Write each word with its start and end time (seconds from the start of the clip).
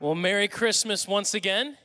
Well, 0.00 0.14
Merry 0.14 0.46
Christmas 0.46 1.08
once 1.08 1.34
again. 1.34 1.76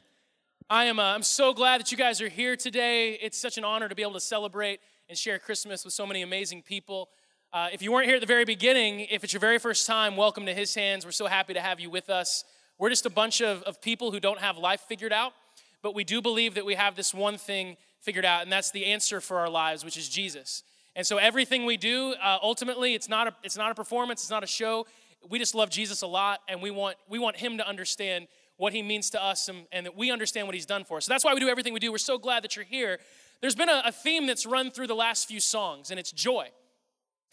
I 0.69 0.85
am 0.85 0.99
uh, 0.99 1.15
I'm 1.15 1.23
so 1.23 1.51
glad 1.51 1.81
that 1.81 1.91
you 1.91 1.97
guys 1.97 2.21
are 2.21 2.29
here 2.29 2.55
today. 2.55 3.13
It's 3.13 3.39
such 3.39 3.57
an 3.57 3.63
honor 3.63 3.89
to 3.89 3.95
be 3.95 4.03
able 4.03 4.13
to 4.13 4.19
celebrate 4.19 4.81
and 5.09 5.17
share 5.17 5.39
Christmas 5.39 5.83
with 5.83 5.95
so 5.95 6.05
many 6.05 6.21
amazing 6.21 6.61
people. 6.61 7.09
Uh, 7.51 7.69
if 7.73 7.81
you 7.81 7.91
weren't 7.91 8.05
here 8.05 8.17
at 8.17 8.21
the 8.21 8.27
very 8.27 8.45
beginning, 8.45 8.99
if 8.99 9.23
it's 9.23 9.33
your 9.33 9.39
very 9.39 9.57
first 9.57 9.87
time, 9.87 10.15
welcome 10.15 10.45
to 10.45 10.53
His 10.53 10.75
Hands. 10.75 11.03
We're 11.03 11.11
so 11.11 11.25
happy 11.25 11.55
to 11.55 11.59
have 11.59 11.79
you 11.79 11.89
with 11.89 12.11
us. 12.11 12.43
We're 12.77 12.91
just 12.91 13.07
a 13.07 13.09
bunch 13.09 13.41
of, 13.41 13.63
of 13.63 13.81
people 13.81 14.11
who 14.11 14.19
don't 14.19 14.39
have 14.39 14.59
life 14.59 14.81
figured 14.81 15.11
out, 15.11 15.33
but 15.81 15.95
we 15.95 16.03
do 16.03 16.21
believe 16.21 16.53
that 16.53 16.67
we 16.67 16.75
have 16.75 16.95
this 16.95 17.15
one 17.15 17.39
thing 17.39 17.77
figured 17.99 18.25
out, 18.25 18.43
and 18.43 18.51
that's 18.51 18.69
the 18.69 18.85
answer 18.85 19.21
for 19.21 19.39
our 19.39 19.49
lives, 19.49 19.83
which 19.83 19.97
is 19.97 20.07
Jesus. 20.07 20.61
And 20.95 21.07
so 21.07 21.17
everything 21.17 21.65
we 21.65 21.77
do, 21.77 22.13
uh, 22.21 22.37
ultimately, 22.43 22.93
it's 22.93 23.09
not, 23.09 23.27
a, 23.27 23.33
it's 23.41 23.57
not 23.57 23.71
a 23.71 23.75
performance, 23.75 24.21
it's 24.21 24.29
not 24.29 24.43
a 24.43 24.47
show, 24.47 24.85
we 25.29 25.39
just 25.39 25.55
love 25.55 25.69
Jesus 25.69 26.01
a 26.01 26.07
lot 26.07 26.41
and 26.47 26.61
we 26.61 26.71
want 26.71 26.97
we 27.09 27.19
want 27.19 27.37
him 27.37 27.57
to 27.57 27.67
understand 27.67 28.27
what 28.57 28.73
he 28.73 28.81
means 28.81 29.09
to 29.11 29.23
us 29.23 29.49
and, 29.49 29.65
and 29.71 29.85
that 29.85 29.97
we 29.97 30.11
understand 30.11 30.47
what 30.47 30.53
he's 30.53 30.65
done 30.65 30.83
for 30.83 30.97
us. 30.97 31.05
So 31.05 31.13
that's 31.13 31.25
why 31.25 31.33
we 31.33 31.39
do 31.39 31.49
everything 31.49 31.73
we 31.73 31.79
do. 31.79 31.91
We're 31.91 31.97
so 31.97 32.17
glad 32.17 32.43
that 32.43 32.55
you're 32.55 32.65
here. 32.65 32.99
There's 33.41 33.55
been 33.55 33.69
a, 33.69 33.81
a 33.85 33.91
theme 33.91 34.27
that's 34.27 34.45
run 34.45 34.71
through 34.71 34.87
the 34.87 34.95
last 34.95 35.27
few 35.27 35.39
songs, 35.39 35.91
and 35.91 35.99
it's 35.99 36.11
joy. 36.11 36.49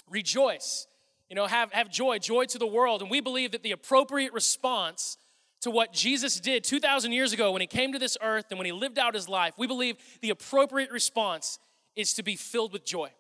Rejoice. 0.09 0.87
You 1.29 1.37
know, 1.37 1.47
have, 1.47 1.73
have 1.73 1.89
joy, 1.89 2.19
joy 2.19 2.47
to 2.47 2.59
the 2.59 2.67
world. 2.67 3.03
And 3.03 3.11
we 3.11 3.21
believe 3.21 3.53
that 3.53 3.63
the 3.63 3.71
appropriate 3.71 4.33
response 4.33 5.17
to 5.61 5.71
what 5.71 5.93
Jesus 5.93 6.41
did 6.41 6.65
2,000 6.65 7.13
years 7.13 7.33
ago 7.33 7.53
when 7.53 7.61
he 7.61 7.67
came 7.67 7.93
to 7.93 7.99
this 7.99 8.17
earth 8.21 8.47
and 8.51 8.59
when 8.59 8.67
he 8.67 8.73
lived 8.73 8.99
out 8.99 9.15
his 9.15 9.29
life, 9.29 9.55
we 9.57 9.67
believe 9.67 9.97
the 10.21 10.31
appropriate 10.31 10.91
response 10.91 11.59
is 11.95 12.15
to 12.15 12.23
be 12.23 12.35
filled 12.35 12.73
with 12.73 12.85
joy, 12.85 13.11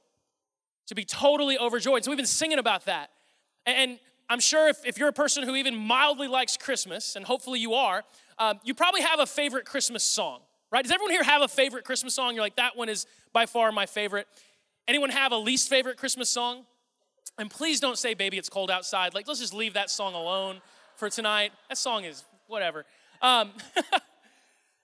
to 0.86 0.94
be 0.94 1.04
totally 1.04 1.58
overjoyed. 1.58 2.02
So 2.02 2.10
we've 2.10 2.18
been 2.18 2.26
singing 2.26 2.58
about 2.58 2.86
that. 2.86 3.10
And 3.66 4.00
I'm 4.30 4.40
sure 4.40 4.68
if, 4.68 4.78
if 4.86 4.96
you're 4.96 5.08
a 5.08 5.12
person 5.12 5.42
who 5.42 5.56
even 5.56 5.76
mildly 5.76 6.28
likes 6.28 6.56
Christmas, 6.56 7.16
and 7.16 7.26
hopefully 7.26 7.58
you 7.58 7.74
are, 7.74 8.04
um, 8.38 8.60
you 8.64 8.74
probably 8.74 9.02
have 9.02 9.20
a 9.20 9.26
favorite 9.26 9.66
Christmas 9.66 10.04
song, 10.04 10.40
right? 10.70 10.82
Does 10.82 10.92
everyone 10.92 11.10
here 11.10 11.24
have 11.24 11.42
a 11.42 11.48
favorite 11.48 11.84
Christmas 11.84 12.14
song? 12.14 12.34
You're 12.34 12.44
like, 12.44 12.56
that 12.56 12.76
one 12.76 12.88
is 12.88 13.06
by 13.32 13.46
far 13.46 13.72
my 13.72 13.86
favorite. 13.86 14.26
Anyone 14.88 15.10
have 15.10 15.32
a 15.32 15.36
least 15.36 15.68
favorite 15.68 15.96
Christmas 15.96 16.30
song? 16.30 16.64
And 17.38 17.50
please 17.50 17.80
don't 17.80 17.98
say, 17.98 18.14
baby, 18.14 18.38
it's 18.38 18.48
cold 18.48 18.70
outside. 18.70 19.14
Like, 19.14 19.26
let's 19.26 19.40
just 19.40 19.52
leave 19.52 19.74
that 19.74 19.90
song 19.90 20.14
alone 20.14 20.60
for 20.94 21.10
tonight. 21.10 21.52
That 21.68 21.76
song 21.76 22.04
is 22.04 22.24
whatever. 22.46 22.86
Um, 23.20 23.50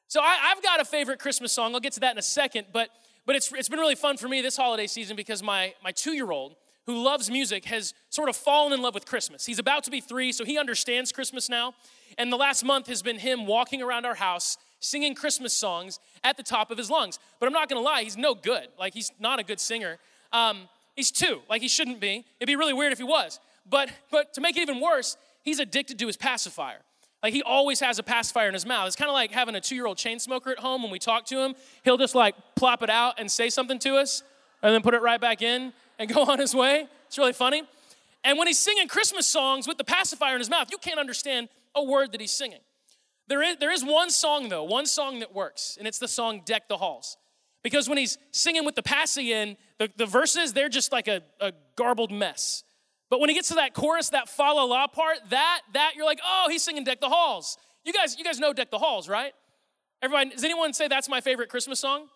so 0.08 0.20
I, 0.20 0.34
have 0.54 0.62
got 0.62 0.80
a 0.80 0.84
favorite 0.84 1.20
Christmas 1.20 1.52
song. 1.52 1.72
I'll 1.72 1.80
get 1.80 1.92
to 1.94 2.00
that 2.00 2.12
in 2.12 2.18
a 2.18 2.22
second, 2.22 2.66
but 2.72 2.90
but 3.26 3.34
it's, 3.34 3.52
it's 3.52 3.68
been 3.68 3.80
really 3.80 3.96
fun 3.96 4.16
for 4.16 4.28
me 4.28 4.40
this 4.40 4.56
holiday 4.56 4.86
season 4.86 5.16
because 5.16 5.42
my, 5.42 5.74
my 5.82 5.90
two 5.90 6.12
year 6.12 6.30
old, 6.30 6.54
who 6.86 7.02
loves 7.02 7.30
music 7.30 7.64
has 7.66 7.94
sort 8.10 8.28
of 8.28 8.36
fallen 8.36 8.72
in 8.72 8.80
love 8.80 8.94
with 8.94 9.06
Christmas. 9.06 9.44
He's 9.44 9.58
about 9.58 9.84
to 9.84 9.90
be 9.90 10.00
three, 10.00 10.32
so 10.32 10.44
he 10.44 10.56
understands 10.56 11.12
Christmas 11.12 11.48
now. 11.48 11.74
And 12.16 12.32
the 12.32 12.36
last 12.36 12.64
month 12.64 12.86
has 12.86 13.02
been 13.02 13.18
him 13.18 13.46
walking 13.46 13.82
around 13.82 14.06
our 14.06 14.14
house 14.14 14.56
singing 14.78 15.14
Christmas 15.14 15.52
songs 15.52 15.98
at 16.22 16.36
the 16.36 16.42
top 16.42 16.70
of 16.70 16.78
his 16.78 16.90
lungs. 16.90 17.18
But 17.40 17.46
I'm 17.46 17.52
not 17.52 17.68
gonna 17.68 17.80
lie, 17.80 18.02
he's 18.02 18.16
no 18.16 18.34
good. 18.34 18.68
Like, 18.78 18.94
he's 18.94 19.10
not 19.18 19.40
a 19.40 19.42
good 19.42 19.58
singer. 19.58 19.98
Um, 20.32 20.68
he's 20.94 21.10
two, 21.10 21.40
like, 21.50 21.60
he 21.60 21.68
shouldn't 21.68 22.00
be. 22.00 22.24
It'd 22.38 22.46
be 22.46 22.56
really 22.56 22.72
weird 22.72 22.92
if 22.92 22.98
he 22.98 23.04
was. 23.04 23.40
But, 23.68 23.90
but 24.12 24.32
to 24.34 24.40
make 24.40 24.56
it 24.56 24.60
even 24.60 24.80
worse, 24.80 25.16
he's 25.42 25.58
addicted 25.58 25.98
to 25.98 26.06
his 26.06 26.16
pacifier. 26.16 26.78
Like 27.22 27.32
he 27.32 27.42
always 27.42 27.80
has 27.80 27.98
a 27.98 28.04
pacifier 28.04 28.46
in 28.46 28.54
his 28.54 28.64
mouth. 28.64 28.86
It's 28.86 28.94
kind 28.94 29.08
of 29.08 29.14
like 29.14 29.32
having 29.32 29.56
a 29.56 29.60
two 29.60 29.74
year 29.74 29.86
old 29.86 29.96
chain 29.96 30.20
smoker 30.20 30.50
at 30.50 30.60
home. 30.60 30.82
When 30.82 30.92
we 30.92 31.00
talk 31.00 31.24
to 31.26 31.42
him, 31.42 31.54
he'll 31.82 31.96
just 31.96 32.14
like 32.14 32.36
plop 32.54 32.84
it 32.84 32.90
out 32.90 33.14
and 33.18 33.28
say 33.28 33.48
something 33.48 33.80
to 33.80 33.96
us 33.96 34.22
and 34.62 34.72
then 34.72 34.82
put 34.82 34.94
it 34.94 35.02
right 35.02 35.20
back 35.20 35.42
in 35.42 35.72
and 35.98 36.12
go 36.12 36.22
on 36.28 36.38
his 36.38 36.54
way. 36.54 36.86
It's 37.06 37.18
really 37.18 37.32
funny. 37.32 37.62
And 38.24 38.38
when 38.38 38.48
he's 38.48 38.58
singing 38.58 38.88
Christmas 38.88 39.26
songs 39.26 39.68
with 39.68 39.78
the 39.78 39.84
pacifier 39.84 40.34
in 40.34 40.40
his 40.40 40.50
mouth, 40.50 40.68
you 40.70 40.78
can't 40.78 40.98
understand 40.98 41.48
a 41.74 41.84
word 41.84 42.12
that 42.12 42.20
he's 42.20 42.32
singing. 42.32 42.60
There 43.28 43.42
is, 43.42 43.56
there 43.58 43.72
is 43.72 43.84
one 43.84 44.10
song, 44.10 44.48
though, 44.48 44.64
one 44.64 44.86
song 44.86 45.20
that 45.20 45.34
works, 45.34 45.76
and 45.78 45.86
it's 45.86 45.98
the 45.98 46.08
song 46.08 46.42
Deck 46.44 46.68
the 46.68 46.76
Halls. 46.76 47.16
Because 47.62 47.88
when 47.88 47.98
he's 47.98 48.18
singing 48.30 48.64
with 48.64 48.76
the 48.76 48.82
passy 48.82 49.32
in, 49.32 49.56
the, 49.78 49.90
the 49.96 50.06
verses, 50.06 50.52
they're 50.52 50.68
just 50.68 50.92
like 50.92 51.08
a, 51.08 51.22
a 51.40 51.52
garbled 51.74 52.12
mess. 52.12 52.62
But 53.10 53.20
when 53.20 53.28
he 53.28 53.34
gets 53.34 53.48
to 53.48 53.54
that 53.54 53.74
chorus, 53.74 54.10
that 54.10 54.28
fa 54.28 54.42
la 54.42 54.64
la 54.64 54.86
part, 54.86 55.18
that, 55.30 55.62
that, 55.74 55.92
you're 55.96 56.04
like, 56.04 56.20
oh, 56.24 56.46
he's 56.48 56.62
singing 56.62 56.84
Deck 56.84 57.00
the 57.00 57.08
Halls. 57.08 57.56
You 57.84 57.92
guys, 57.92 58.16
you 58.18 58.24
guys 58.24 58.38
know 58.38 58.52
Deck 58.52 58.70
the 58.70 58.78
Halls, 58.78 59.08
right? 59.08 59.32
Everybody, 60.02 60.30
does 60.30 60.44
anyone 60.44 60.72
say 60.72 60.88
that's 60.88 61.08
my 61.08 61.20
favorite 61.20 61.48
Christmas 61.48 61.80
song? 61.80 62.06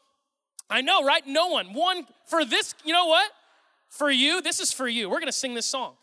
I 0.69 0.83
know, 0.83 1.05
right? 1.05 1.27
No 1.27 1.49
one. 1.49 1.73
One 1.75 2.07
for 2.27 2.45
this, 2.45 2.75
you 2.85 2.93
know 2.93 3.07
what? 3.07 3.31
For 3.91 4.11
you, 4.11 4.41
this 4.41 4.61
is 4.61 4.73
for 4.73 4.89
you. 4.89 5.11
We're 5.11 5.21
gonna 5.21 5.33
sing 5.33 5.55
this 5.55 5.67
song. 5.67 5.95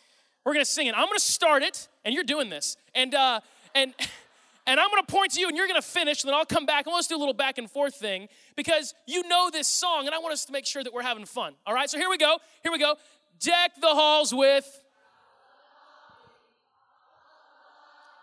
We're 0.45 0.53
gonna 0.53 0.65
sing 0.65 0.87
it. 0.87 0.95
I'm 0.95 1.07
gonna 1.07 1.19
start 1.19 1.63
it, 1.63 1.87
and 2.05 2.13
you're 2.13 2.23
doing 2.23 2.49
this. 2.49 2.77
And 2.93 3.15
uh, 3.15 3.39
and 3.73 3.93
and 4.67 4.79
I'm 4.79 4.89
gonna 4.89 5.03
point 5.03 5.33
to 5.33 5.39
you, 5.39 5.47
and 5.47 5.57
you're 5.57 5.67
gonna 5.67 5.81
finish, 5.81 6.23
and 6.23 6.29
then 6.29 6.37
I'll 6.37 6.45
come 6.45 6.65
back 6.65 6.85
and 6.85 6.93
let's 6.93 7.07
do 7.07 7.15
a 7.15 7.17
little 7.17 7.33
back 7.33 7.57
and 7.57 7.69
forth 7.69 7.95
thing 7.95 8.27
because 8.55 8.93
you 9.07 9.27
know 9.27 9.49
this 9.51 9.67
song, 9.67 10.05
and 10.05 10.13
I 10.13 10.19
want 10.19 10.33
us 10.33 10.45
to 10.45 10.51
make 10.51 10.65
sure 10.65 10.83
that 10.83 10.93
we're 10.93 11.01
having 11.01 11.25
fun. 11.25 11.53
All 11.65 11.73
right, 11.73 11.89
so 11.89 11.97
here 11.97 12.09
we 12.09 12.17
go. 12.17 12.37
Here 12.63 12.71
we 12.71 12.79
go. 12.79 12.95
Deck 13.39 13.71
the 13.79 13.87
halls 13.87 14.33
with. 14.33 14.65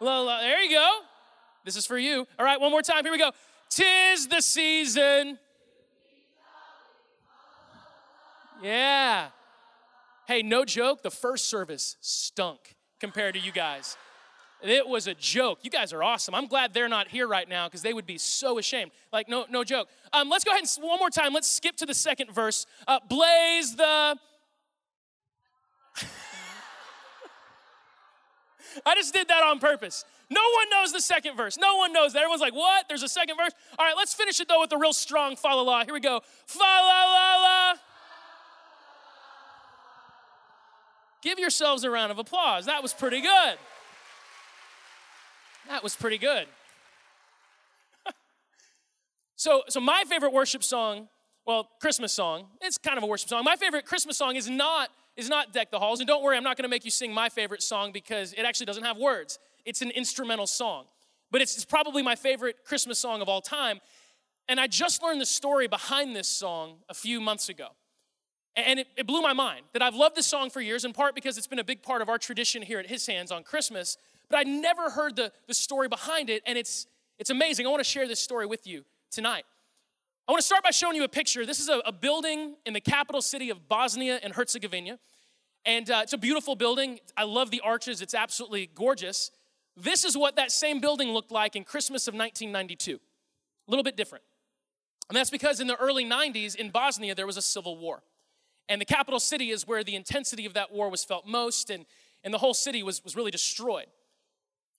La, 0.01 0.21
la. 0.21 0.41
There 0.41 0.63
you 0.63 0.71
go. 0.71 1.01
This 1.65 1.77
is 1.77 1.87
for 1.87 1.97
you. 1.97 2.27
All 2.39 2.45
right, 2.45 2.61
one 2.61 2.71
more 2.71 2.83
time. 2.83 3.05
Here 3.05 3.13
we 3.13 3.19
go. 3.19 3.33
Tis 3.71 4.29
the 4.29 4.41
season 4.41 5.39
Yeah. 8.65 9.29
Hey, 10.27 10.43
no 10.43 10.65
joke, 10.65 11.03
the 11.03 11.11
first 11.11 11.49
service 11.49 11.97
stunk 12.01 12.77
compared 12.99 13.35
to 13.35 13.41
you 13.41 13.53
guys. 13.53 13.97
It 14.63 14.89
was 14.89 15.07
a 15.07 15.15
joke. 15.15 15.59
You 15.63 15.71
guys 15.71 15.93
are 15.93 16.03
awesome. 16.03 16.35
I'm 16.35 16.47
glad 16.47 16.73
they're 16.73 16.89
not 16.89 17.09
here 17.09 17.29
right 17.29 17.47
now 17.47 17.69
because 17.69 17.83
they 17.83 17.93
would 17.93 18.07
be 18.07 18.17
so 18.17 18.57
ashamed. 18.59 18.93
Like, 19.13 19.29
no, 19.29 19.45
no 19.51 19.63
joke. 19.63 19.89
Um, 20.15 20.31
let's 20.31 20.43
go 20.43 20.53
ahead 20.53 20.63
and 20.63 20.71
one 20.83 20.99
more 20.99 21.11
time. 21.11 21.35
Let's 21.35 21.51
skip 21.51 21.77
to 21.77 21.85
the 21.87 21.93
second 21.93 22.33
verse. 22.33 22.65
Uh, 22.89 22.99
blaze 23.07 23.77
the. 23.77 23.85
I 28.87 28.95
just 28.95 29.13
did 29.13 29.29
that 29.29 29.43
on 29.43 29.59
purpose. 29.59 30.07
No 30.31 30.41
one 30.41 30.71
knows 30.71 30.93
the 30.93 31.03
second 31.03 31.37
verse. 31.37 31.59
No 31.59 31.77
one 31.77 31.93
knows 31.93 32.15
that. 32.15 32.21
Everyone's 32.21 32.41
like, 32.41 32.55
what? 32.55 32.87
There's 32.89 33.03
a 33.03 33.09
second 33.09 33.37
verse? 33.37 33.53
All 33.79 33.85
right, 33.85 33.97
let's 33.97 34.15
finish 34.15 34.41
it 34.41 34.49
though 34.49 34.61
with 34.61 34.73
a 34.73 34.79
real 34.79 34.95
strong 34.95 35.37
fa 35.37 35.49
la 35.49 35.61
la. 35.61 35.85
Here 35.85 35.93
we 35.93 36.01
go. 36.01 36.23
Fa 36.47 36.59
la 36.59 37.05
la 37.05 37.37
la. 37.43 37.75
Give 41.25 41.39
yourselves 41.39 41.85
a 41.85 41.91
round 41.91 42.13
of 42.13 42.19
applause. 42.19 42.67
That 42.67 42.83
was 42.83 42.93
pretty 42.93 43.23
good. 43.23 43.57
That 45.69 45.83
was 45.83 45.97
pretty 45.97 46.19
good. 46.19 46.47
so, 49.37 49.63
so 49.71 49.81
my 49.81 50.05
favorite 50.07 50.35
worship 50.35 50.63
song, 50.63 51.09
well, 51.47 51.71
Christmas 51.81 52.13
song, 52.13 52.45
it's 52.61 52.77
kind 52.77 52.99
of 52.99 53.05
a 53.05 53.07
worship 53.07 53.31
song. 53.31 53.43
My 53.43 53.57
favorite 53.57 53.87
Christmas 53.87 54.19
song 54.19 54.37
is 54.37 54.51
not 54.51 54.91
is 55.17 55.31
not 55.31 55.53
Deck 55.53 55.71
the 55.71 55.79
Halls. 55.79 56.01
And 56.01 56.07
don't 56.07 56.23
worry, 56.23 56.37
I'm 56.37 56.43
not 56.43 56.59
going 56.59 56.65
to 56.65 56.69
make 56.69 56.85
you 56.85 56.91
sing 56.91 57.15
my 57.15 57.31
favorite 57.31 57.63
song 57.63 57.93
because 57.93 58.33
it 58.35 58.43
actually 58.43 58.67
doesn't 58.67 58.85
have 58.85 58.99
words. 58.99 59.39
It's 59.65 59.81
an 59.81 59.93
instrumental 59.93 60.47
song. 60.47 60.85
But 61.31 61.41
it's, 61.41 61.55
it's 61.55 61.65
probably 61.65 62.03
my 62.03 62.17
favorite 62.17 62.57
Christmas 62.67 62.99
song 62.99 63.23
of 63.23 63.29
all 63.29 63.41
time. 63.41 63.81
And 64.49 64.61
I 64.61 64.67
just 64.67 65.03
learned 65.03 65.21
the 65.21 65.27
story 65.27 65.69
behind 65.69 66.15
this 66.15 66.29
song 66.29 66.79
a 66.89 66.95
few 66.95 67.21
months 67.21 67.49
ago. 67.49 67.69
And 68.57 68.81
it, 68.81 68.87
it, 68.97 69.07
blew 69.07 69.21
my 69.21 69.33
mind 69.33 69.63
that 69.73 69.83
I've 69.83 69.97
loved 69.97 70.15
this 70.15 70.27
song 70.27 70.49
for 70.49 70.61
years, 70.61 70.85
in 70.85 70.93
part 70.93 71.15
because 71.17 71.37
it's 71.37 71.47
been 71.49 71.59
a 71.59 71.65
big 71.65 71.83
part 71.83 72.03
of 72.03 72.09
our 72.09 72.19
tradition 72.19 72.63
here 72.63 72.79
at 72.79 72.87
His 72.87 73.05
Hands 73.07 73.33
on 73.33 73.43
Christmas, 73.43 73.97
but 74.31 74.39
I'd 74.39 74.47
never 74.47 74.91
heard 74.91 75.17
the, 75.17 75.33
the 75.49 75.55
story 75.55 75.89
behind 75.89 76.31
it, 76.31 76.43
and 76.47 76.57
it's, 76.57 76.87
it's 77.19 77.31
amazing. 77.31 77.67
I 77.67 77.71
want 77.71 77.81
to 77.81 77.89
share 77.89 78.07
this 78.07 78.21
story 78.21 78.47
with 78.47 78.65
you 78.65 78.85
tonight. 79.11 79.45
I 80.29 80.33
want 80.33 80.41
to 80.41 80.47
start 80.47 80.63
by 80.63 80.71
showing 80.71 80.95
you 80.95 81.03
a 81.03 81.09
picture. 81.09 81.45
This 81.45 81.59
is 81.59 81.69
a, 81.69 81.81
a 81.85 81.93
building 81.93 82.55
in 82.65 82.75
the 82.75 82.81
capital 82.81 83.21
city 83.21 83.51
of 83.51 83.69
Bosnia 83.69 84.21
and 84.23 84.33
Herzegovina, 84.33 85.01
and 85.65 85.91
uh, 85.91 86.01
it's 86.05 86.13
a 86.13 86.19
beautiful 86.19 86.55
building. 86.55 87.01
I 87.17 87.25
love 87.25 87.51
the 87.51 87.61
arches, 87.61 88.03
it's 88.03 88.15
absolutely 88.15 88.71
gorgeous. 88.73 89.33
This 89.77 90.05
is 90.05 90.17
what 90.17 90.37
that 90.37 90.53
same 90.53 90.81
building 90.81 91.09
looked 91.09 91.33
like 91.33 91.57
in 91.57 91.65
Christmas 91.65 92.07
of 92.07 92.15
1992. 92.15 93.01
A 93.67 93.71
little 93.71 93.83
bit 93.83 93.97
different. 93.97 94.23
And 95.09 95.17
that's 95.17 95.31
because 95.31 95.59
in 95.59 95.67
the 95.67 95.77
early 95.77 96.05
90s 96.05 96.55
in 96.55 96.71
Bosnia, 96.71 97.15
there 97.15 97.27
was 97.27 97.37
a 97.37 97.43
civil 97.43 97.77
war. 97.77 98.03
And 98.69 98.81
the 98.81 98.87
capital 98.87 99.21
city 99.21 99.51
is 99.51 99.67
where 99.67 99.85
the 99.85 99.95
intensity 99.95 100.47
of 100.47 100.55
that 100.55 100.73
war 100.73 100.89
was 100.89 101.05
felt 101.05 101.27
most, 101.27 101.71
and, 101.71 101.85
and 102.23 102.33
the 102.33 102.39
whole 102.39 102.55
city 102.55 102.83
was, 102.83 103.05
was 103.05 103.15
really 103.15 103.31
destroyed. 103.31 103.87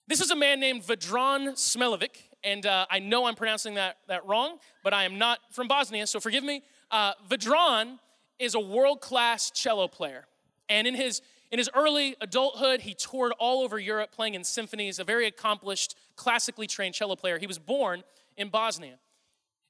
This 0.07 0.21
is 0.21 0.31
a 0.31 0.35
man 0.35 0.59
named 0.59 0.83
Vedran 0.83 1.53
Smilovic, 1.53 2.17
and 2.43 2.65
uh, 2.65 2.85
I 2.89 2.99
know 2.99 3.25
I'm 3.25 3.35
pronouncing 3.35 3.75
that, 3.75 3.97
that 4.07 4.25
wrong, 4.25 4.57
but 4.83 4.93
I 4.93 5.03
am 5.03 5.17
not 5.17 5.39
from 5.51 5.67
Bosnia, 5.67 6.05
so 6.07 6.19
forgive 6.19 6.43
me. 6.43 6.61
Uh, 6.91 7.13
Vedran 7.27 7.99
is 8.37 8.53
a 8.53 8.59
world 8.59 9.01
class 9.01 9.49
cello 9.51 9.87
player. 9.87 10.25
And 10.69 10.87
in 10.87 10.95
his, 10.95 11.21
in 11.51 11.57
his 11.57 11.69
early 11.75 12.15
adulthood, 12.21 12.81
he 12.81 12.93
toured 12.93 13.33
all 13.39 13.63
over 13.63 13.79
Europe 13.79 14.11
playing 14.11 14.35
in 14.35 14.43
symphonies, 14.43 14.99
a 14.99 15.03
very 15.03 15.25
accomplished, 15.25 15.95
classically 16.15 16.67
trained 16.67 16.95
cello 16.95 17.15
player. 17.15 17.39
He 17.39 17.47
was 17.47 17.59
born 17.59 18.03
in 18.37 18.49
Bosnia. 18.49 18.99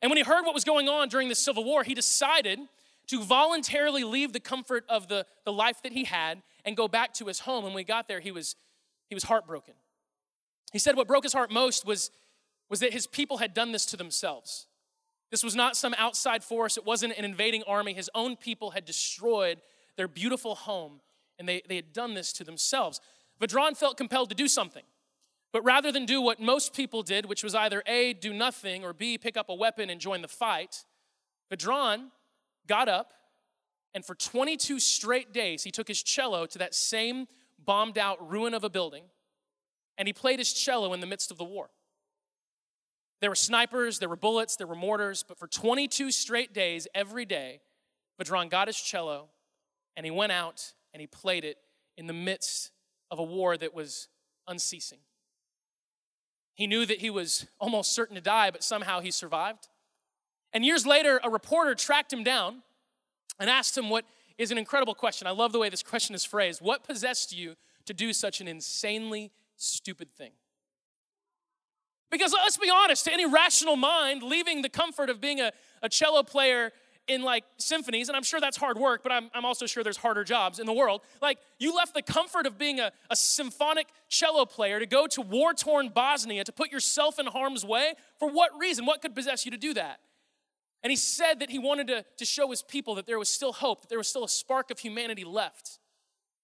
And 0.02 0.10
when 0.10 0.18
he 0.18 0.24
heard 0.24 0.44
what 0.44 0.54
was 0.54 0.64
going 0.64 0.90
on 0.90 1.10
during 1.10 1.30
the 1.30 1.36
Civil 1.36 1.64
War, 1.64 1.84
he 1.84 1.94
decided 1.94 2.60
to 3.08 3.24
voluntarily 3.24 4.04
leave 4.04 4.34
the 4.34 4.40
comfort 4.40 4.86
of 4.90 5.08
the, 5.08 5.26
the 5.46 5.54
life 5.54 5.82
that 5.84 5.92
he 5.92 6.04
had 6.04 6.42
and 6.64 6.76
go 6.76 6.88
back 6.88 7.14
to 7.16 7.26
his 7.26 7.40
home. 7.40 7.66
And 7.66 7.74
when 7.74 7.82
he 7.82 7.86
got 7.86 8.08
there, 8.08 8.20
he 8.20 8.32
was, 8.32 8.56
he 9.10 9.16
was 9.16 9.24
heartbroken. 9.24 9.76
He 10.72 10.80
said 10.80 10.96
what 10.96 11.08
broke 11.08 11.24
his 11.24 11.34
heart 11.34 11.52
most 11.52 11.86
was, 11.86 12.12
was 12.70 12.80
that 12.80 12.94
his 12.94 13.08
people 13.08 13.38
had 13.38 13.54
done 13.54 13.72
this 13.72 13.86
to 13.88 13.98
themselves. 13.98 14.68
This 15.32 15.44
was 15.44 15.56
not 15.56 15.76
some 15.76 15.96
outside 15.98 16.44
force, 16.44 16.78
it 16.78 16.86
wasn't 16.86 17.18
an 17.18 17.26
invading 17.26 17.64
army. 17.68 17.94
His 17.94 18.10
own 18.14 18.36
people 18.36 18.72
had 18.72 18.86
destroyed 18.86 19.60
their 19.98 20.08
beautiful 20.08 20.56
home, 20.56 21.02
and 21.40 21.48
they, 21.48 21.62
they 21.68 21.76
had 21.76 21.94
done 21.94 22.14
this 22.14 22.32
to 22.34 22.44
themselves. 22.44 23.00
Vedran 23.40 23.76
felt 23.76 23.98
compelled 23.98 24.30
to 24.30 24.36
do 24.36 24.48
something. 24.48 24.84
But 25.52 25.64
rather 25.64 25.92
than 25.92 26.06
do 26.06 26.22
what 26.22 26.40
most 26.40 26.74
people 26.74 27.02
did, 27.02 27.26
which 27.28 27.44
was 27.44 27.56
either 27.56 27.82
A, 27.88 28.14
do 28.14 28.34
nothing, 28.34 28.84
or 28.84 28.94
B, 28.94 29.18
pick 29.18 29.38
up 29.38 29.48
a 29.50 29.56
weapon 29.56 29.90
and 29.90 30.02
join 30.02 30.22
the 30.22 30.28
fight, 30.28 30.84
Vedran 31.52 32.12
got 32.68 32.90
up, 32.90 33.14
and 33.94 34.06
for 34.06 34.16
22 34.16 34.80
straight 34.80 35.34
days, 35.34 35.64
he 35.64 35.72
took 35.72 35.88
his 35.88 36.02
cello 36.04 36.46
to 36.48 36.58
that 36.60 36.76
same 36.76 37.28
bombed 37.64 37.98
out 37.98 38.30
ruin 38.30 38.54
of 38.54 38.64
a 38.64 38.70
building, 38.70 39.06
and 39.98 40.08
he 40.08 40.14
played 40.14 40.40
his 40.40 40.54
cello 40.54 40.94
in 40.94 41.00
the 41.00 41.08
midst 41.08 41.32
of 41.32 41.38
the 41.38 41.46
war. 41.46 41.70
There 43.22 43.32
were 43.32 43.36
snipers, 43.36 44.00
there 44.00 44.10
were 44.10 44.16
bullets, 44.16 44.56
there 44.56 44.68
were 44.68 44.76
mortars, 44.76 45.24
but 45.28 45.40
for 45.40 45.48
22 45.48 46.12
straight 46.12 46.54
days, 46.54 46.88
every 46.94 47.26
day, 47.26 47.62
Vedran 48.22 48.50
got 48.50 48.68
his 48.68 48.78
cello 48.78 49.30
and 49.96 50.06
he 50.06 50.12
went 50.12 50.32
out 50.32 50.74
and 50.94 51.02
he 51.02 51.08
played 51.08 51.46
it 51.46 51.58
in 51.98 52.08
the 52.08 52.14
midst 52.14 52.72
of 53.12 53.20
a 53.20 53.24
war 53.24 53.58
that 53.58 53.74
was 53.74 54.10
unceasing. 54.48 55.00
He 56.54 56.68
knew 56.68 56.86
that 56.86 57.00
he 57.00 57.10
was 57.10 57.48
almost 57.60 57.94
certain 57.94 58.16
to 58.16 58.22
die, 58.22 58.52
but 58.52 58.64
somehow 58.64 59.02
he 59.02 59.12
survived. 59.12 59.68
And 60.54 60.66
years 60.66 60.86
later, 60.86 61.20
a 61.24 61.30
reporter 61.30 61.76
tracked 61.76 62.12
him 62.12 62.24
down 62.24 62.62
and 63.40 63.50
asked 63.50 63.78
him 63.78 63.90
what 63.90 64.06
is 64.38 64.52
an 64.52 64.58
incredible 64.58 64.96
question. 64.96 65.28
I 65.28 65.32
love 65.32 65.52
the 65.52 65.60
way 65.60 65.70
this 65.70 65.84
question 65.84 66.16
is 66.16 66.26
phrased. 66.26 66.62
What 66.62 66.84
possessed 66.84 67.36
you 67.36 67.56
to 67.86 67.94
do 67.94 68.14
such 68.14 68.42
an 68.42 68.48
insanely 68.48 69.32
stupid 69.58 70.12
thing? 70.12 70.32
Because 72.12 72.34
let's 72.34 72.58
be 72.58 72.70
honest, 72.70 73.06
to 73.06 73.14
any 73.14 73.26
rational 73.26 73.76
mind, 73.76 74.24
leaving 74.24 74.62
the 74.62 74.70
comfort 74.70 75.10
of 75.10 75.20
being 75.20 75.42
a, 75.42 75.52
a 75.82 75.90
cello 75.90 76.24
player 76.24 76.72
in 77.08 77.22
like 77.22 77.44
symphonies, 77.58 78.10
and 78.10 78.16
I'm 78.16 78.24
sure 78.24 78.40
that's 78.40 78.58
hard 78.58 78.78
work, 78.78 79.04
but 79.04 79.12
I'm, 79.12 79.30
I'm 79.34 79.46
also 79.46 79.66
sure 79.66 79.84
there's 79.84 79.98
harder 79.98 80.24
jobs 80.24 80.60
in 80.60 80.66
the 80.66 80.74
world. 80.74 81.02
Like, 81.22 81.38
you 81.60 81.76
left 81.76 81.94
the 81.94 82.02
comfort 82.02 82.46
of 82.46 82.58
being 82.58 82.80
a, 82.80 82.92
a 83.10 83.16
symphonic 83.16 83.88
cello 84.10 84.46
player 84.46 84.80
to 84.80 84.86
go 84.86 85.08
to 85.08 85.22
war 85.22 85.54
torn 85.54 85.90
Bosnia 85.90 86.44
to 86.44 86.52
put 86.52 86.72
yourself 86.72 87.20
in 87.20 87.28
harm's 87.28 87.64
way. 87.64 87.94
For 88.18 88.30
what 88.30 88.52
reason? 88.60 88.86
What 88.86 89.02
could 89.02 89.14
possess 89.14 89.46
you 89.46 89.52
to 89.52 89.58
do 89.58 89.74
that? 89.76 90.00
And 90.86 90.92
he 90.92 90.96
said 90.98 91.40
that 91.40 91.50
he 91.50 91.58
wanted 91.58 91.88
to, 91.88 92.06
to 92.18 92.26
show 92.26 92.52
his 92.52 92.62
people 92.62 92.94
that 92.94 93.08
there 93.08 93.18
was 93.18 93.28
still 93.28 93.54
hope, 93.54 93.82
that 93.82 93.90
there 93.90 93.98
was 93.98 94.08
still 94.08 94.24
a 94.24 94.30
spark 94.30 94.70
of 94.70 94.78
humanity 94.78 95.24
left. 95.24 95.80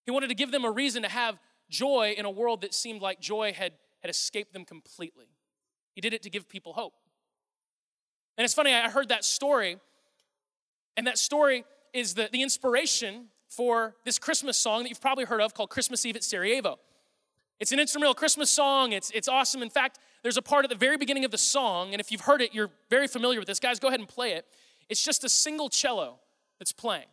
He 0.04 0.10
wanted 0.10 0.30
to 0.30 0.34
give 0.34 0.50
them 0.50 0.66
a 0.66 0.72
reason 0.72 1.04
to 1.04 1.10
have 1.10 1.38
joy 1.70 2.16
in 2.18 2.26
a 2.26 2.30
world 2.32 2.62
that 2.62 2.74
seemed 2.74 3.04
like 3.04 3.20
joy 3.20 3.54
had, 3.54 3.74
had 4.00 4.10
escaped 4.10 4.52
them 4.52 4.66
completely. 4.66 5.28
He 5.94 6.02
did 6.02 6.12
it 6.16 6.24
to 6.24 6.32
give 6.32 6.50
people 6.50 6.74
hope. 6.74 6.96
And 8.36 8.44
it's 8.44 8.56
funny, 8.56 8.74
I 8.74 8.90
heard 8.90 9.10
that 9.10 9.24
story 9.24 9.78
and 10.98 11.06
that 11.06 11.20
story 11.20 11.64
is 11.94 12.16
the, 12.16 12.28
the 12.32 12.42
inspiration 12.42 13.28
for 13.48 13.94
this 14.06 14.18
Christmas 14.18 14.58
song 14.58 14.82
that 14.82 14.90
you've 14.90 15.00
probably 15.00 15.26
heard 15.26 15.42
of 15.42 15.54
called 15.54 15.70
Christmas 15.70 16.04
Eve 16.04 16.16
at 16.16 16.24
Sarajevo. 16.24 16.80
It's 17.62 17.72
an 17.72 17.80
instrumental 17.80 18.16
Christmas 18.16 18.50
song. 18.50 18.92
It's, 18.92 19.12
it's 19.12 19.28
awesome. 19.28 19.62
In 19.62 19.70
fact, 19.70 20.00
there's 20.24 20.36
a 20.36 20.42
part 20.42 20.66
at 20.66 20.72
the 20.72 20.76
very 20.76 20.98
beginning 20.98 21.26
of 21.26 21.30
the 21.30 21.38
song, 21.38 21.92
and 21.94 22.02
if 22.02 22.12
you've 22.12 22.22
heard 22.22 22.42
it, 22.42 22.56
you're 22.56 22.72
very 22.90 23.08
familiar 23.08 23.38
with 23.38 23.48
this. 23.48 23.60
Guys, 23.60 23.80
go 23.80 23.88
ahead 23.88 24.00
and 24.00 24.10
play 24.10 24.32
it. 24.32 24.48
It's 24.90 25.04
just 25.04 25.24
a 25.24 25.30
single 25.30 25.70
cello 25.70 26.18
that's 26.58 26.72
playing. 26.72 27.06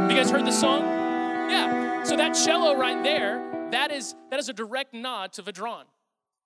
Have 0.00 0.10
you 0.10 0.16
guys 0.16 0.32
heard 0.32 0.44
the 0.44 0.50
song? 0.50 0.80
Yeah. 1.48 2.02
So 2.02 2.16
that 2.16 2.32
cello 2.32 2.76
right 2.76 3.04
there, 3.04 3.68
that 3.70 3.92
is, 3.92 4.16
that 4.30 4.40
is 4.40 4.48
a 4.48 4.52
direct 4.52 4.92
nod 4.92 5.32
to 5.34 5.44
Vedran. 5.44 5.84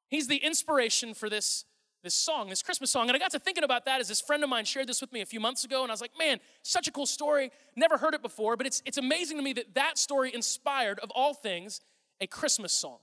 He's 0.08 0.28
the 0.28 0.36
inspiration 0.36 1.14
for 1.14 1.30
this 1.30 1.64
this 2.06 2.14
song, 2.14 2.48
this 2.48 2.62
Christmas 2.62 2.88
song. 2.88 3.08
And 3.08 3.16
I 3.16 3.18
got 3.18 3.32
to 3.32 3.40
thinking 3.40 3.64
about 3.64 3.84
that 3.86 4.00
as 4.00 4.06
this 4.06 4.20
friend 4.20 4.44
of 4.44 4.48
mine 4.48 4.64
shared 4.64 4.86
this 4.86 5.00
with 5.00 5.12
me 5.12 5.22
a 5.22 5.26
few 5.26 5.40
months 5.40 5.64
ago. 5.64 5.82
And 5.82 5.90
I 5.90 5.92
was 5.92 6.00
like, 6.00 6.16
man, 6.16 6.38
such 6.62 6.86
a 6.86 6.92
cool 6.92 7.04
story. 7.04 7.50
Never 7.74 7.98
heard 7.98 8.14
it 8.14 8.22
before, 8.22 8.56
but 8.56 8.64
it's, 8.64 8.80
it's 8.86 8.96
amazing 8.96 9.38
to 9.38 9.42
me 9.42 9.52
that 9.54 9.74
that 9.74 9.98
story 9.98 10.32
inspired, 10.32 11.00
of 11.00 11.10
all 11.10 11.34
things, 11.34 11.80
a 12.20 12.28
Christmas 12.28 12.72
song. 12.72 12.98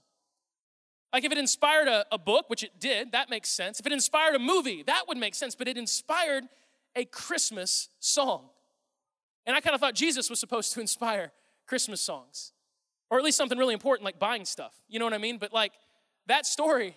Like 1.11 1.25
if 1.25 1.33
it 1.33 1.37
inspired 1.37 1.89
a, 1.89 2.05
a 2.13 2.17
book, 2.17 2.49
which 2.49 2.63
it 2.63 2.79
did, 2.79 3.11
that 3.11 3.29
makes 3.29 3.49
sense. 3.49 3.81
If 3.81 3.85
it 3.85 3.91
inspired 3.91 4.35
a 4.35 4.39
movie, 4.39 4.83
that 4.83 5.03
would 5.09 5.17
make 5.17 5.35
sense. 5.35 5.53
But 5.53 5.67
it 5.67 5.77
inspired 5.77 6.45
a 6.95 7.03
Christmas 7.03 7.89
song. 7.99 8.45
And 9.45 9.53
I 9.53 9.59
kind 9.59 9.75
of 9.75 9.81
thought 9.81 9.95
Jesus 9.95 10.29
was 10.29 10.39
supposed 10.39 10.71
to 10.73 10.79
inspire 10.81 11.33
Christmas 11.67 11.99
songs, 11.99 12.53
or 13.09 13.17
at 13.17 13.25
least 13.25 13.37
something 13.37 13.57
really 13.57 13.73
important 13.73 14.05
like 14.05 14.17
buying 14.17 14.45
stuff. 14.45 14.73
You 14.87 14.99
know 14.99 15.05
what 15.05 15.13
I 15.13 15.17
mean? 15.17 15.39
But 15.39 15.51
like 15.51 15.73
that 16.27 16.45
story 16.45 16.95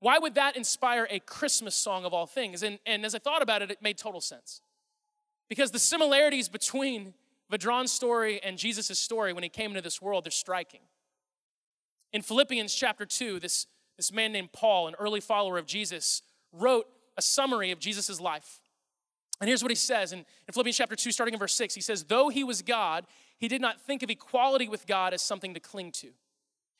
why 0.00 0.18
would 0.18 0.34
that 0.36 0.56
inspire 0.56 1.06
a 1.10 1.18
Christmas 1.18 1.74
song 1.74 2.04
of 2.04 2.14
all 2.14 2.26
things? 2.26 2.62
And, 2.62 2.78
and 2.86 3.04
as 3.04 3.14
I 3.14 3.18
thought 3.18 3.42
about 3.42 3.62
it, 3.62 3.70
it 3.70 3.82
made 3.82 3.98
total 3.98 4.20
sense. 4.20 4.60
Because 5.48 5.70
the 5.70 5.78
similarities 5.78 6.48
between 6.48 7.14
Vedran's 7.50 7.92
story 7.92 8.40
and 8.42 8.58
Jesus' 8.58 8.98
story 8.98 9.32
when 9.32 9.42
he 9.42 9.48
came 9.48 9.70
into 9.70 9.80
this 9.80 10.00
world, 10.00 10.24
they're 10.24 10.30
striking. 10.30 10.80
In 12.12 12.22
Philippians 12.22 12.74
chapter 12.74 13.04
2, 13.04 13.40
this, 13.40 13.66
this 13.96 14.12
man 14.12 14.32
named 14.32 14.52
Paul, 14.52 14.88
an 14.88 14.94
early 14.98 15.20
follower 15.20 15.58
of 15.58 15.66
Jesus, 15.66 16.22
wrote 16.52 16.86
a 17.16 17.22
summary 17.22 17.70
of 17.70 17.80
Jesus' 17.80 18.20
life. 18.20 18.60
And 19.40 19.48
here's 19.48 19.62
what 19.62 19.70
he 19.70 19.76
says 19.76 20.12
in, 20.12 20.20
in 20.20 20.52
Philippians 20.52 20.76
chapter 20.76 20.96
2, 20.96 21.10
starting 21.10 21.34
in 21.34 21.38
verse 21.38 21.54
6. 21.54 21.74
He 21.74 21.80
says, 21.80 22.04
Though 22.04 22.28
he 22.28 22.44
was 22.44 22.62
God, 22.62 23.06
he 23.38 23.48
did 23.48 23.60
not 23.60 23.80
think 23.80 24.02
of 24.02 24.10
equality 24.10 24.68
with 24.68 24.86
God 24.86 25.14
as 25.14 25.22
something 25.22 25.54
to 25.54 25.60
cling 25.60 25.92
to. 25.92 26.08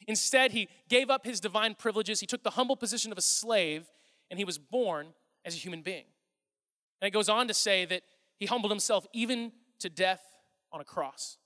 Instead, 0.06 0.52
he 0.52 0.68
gave 0.88 1.10
up 1.10 1.24
his 1.24 1.40
divine 1.40 1.74
privileges, 1.74 2.20
he 2.20 2.26
took 2.26 2.42
the 2.42 2.50
humble 2.50 2.76
position 2.76 3.12
of 3.12 3.18
a 3.18 3.22
slave, 3.22 3.90
and 4.30 4.38
he 4.38 4.44
was 4.44 4.58
born 4.58 5.08
as 5.44 5.54
a 5.54 5.58
human 5.58 5.82
being. 5.82 6.04
And 7.00 7.08
it 7.08 7.12
goes 7.12 7.28
on 7.28 7.48
to 7.48 7.54
say 7.54 7.84
that 7.84 8.02
he 8.38 8.46
humbled 8.46 8.70
himself 8.70 9.06
even 9.12 9.52
to 9.80 9.88
death 9.88 10.22
on 10.72 10.80
a 10.80 10.84
cross. 10.84 11.38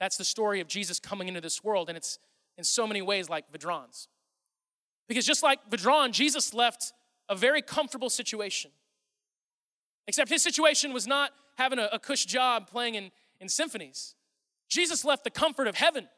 That's 0.00 0.16
the 0.16 0.24
story 0.24 0.60
of 0.60 0.68
Jesus 0.68 1.00
coming 1.00 1.28
into 1.28 1.40
this 1.40 1.62
world, 1.62 1.88
and 1.88 1.96
it's 1.96 2.18
in 2.56 2.64
so 2.64 2.86
many 2.86 3.02
ways 3.02 3.28
like 3.28 3.50
Vedran's. 3.52 4.08
Because 5.08 5.24
just 5.24 5.42
like 5.42 5.70
Vedran, 5.70 6.12
Jesus 6.12 6.52
left 6.52 6.92
a 7.28 7.34
very 7.34 7.62
comfortable 7.62 8.10
situation. 8.10 8.70
Except 10.06 10.30
his 10.30 10.42
situation 10.42 10.92
was 10.92 11.06
not 11.06 11.30
having 11.56 11.78
a, 11.78 11.88
a 11.92 11.98
cush 11.98 12.26
job 12.26 12.68
playing 12.68 12.94
in, 12.94 13.10
in 13.40 13.48
symphonies. 13.48 14.14
Jesus 14.68 15.04
left 15.04 15.24
the 15.24 15.30
comfort 15.30 15.66
of 15.66 15.74
heaven. 15.74 16.08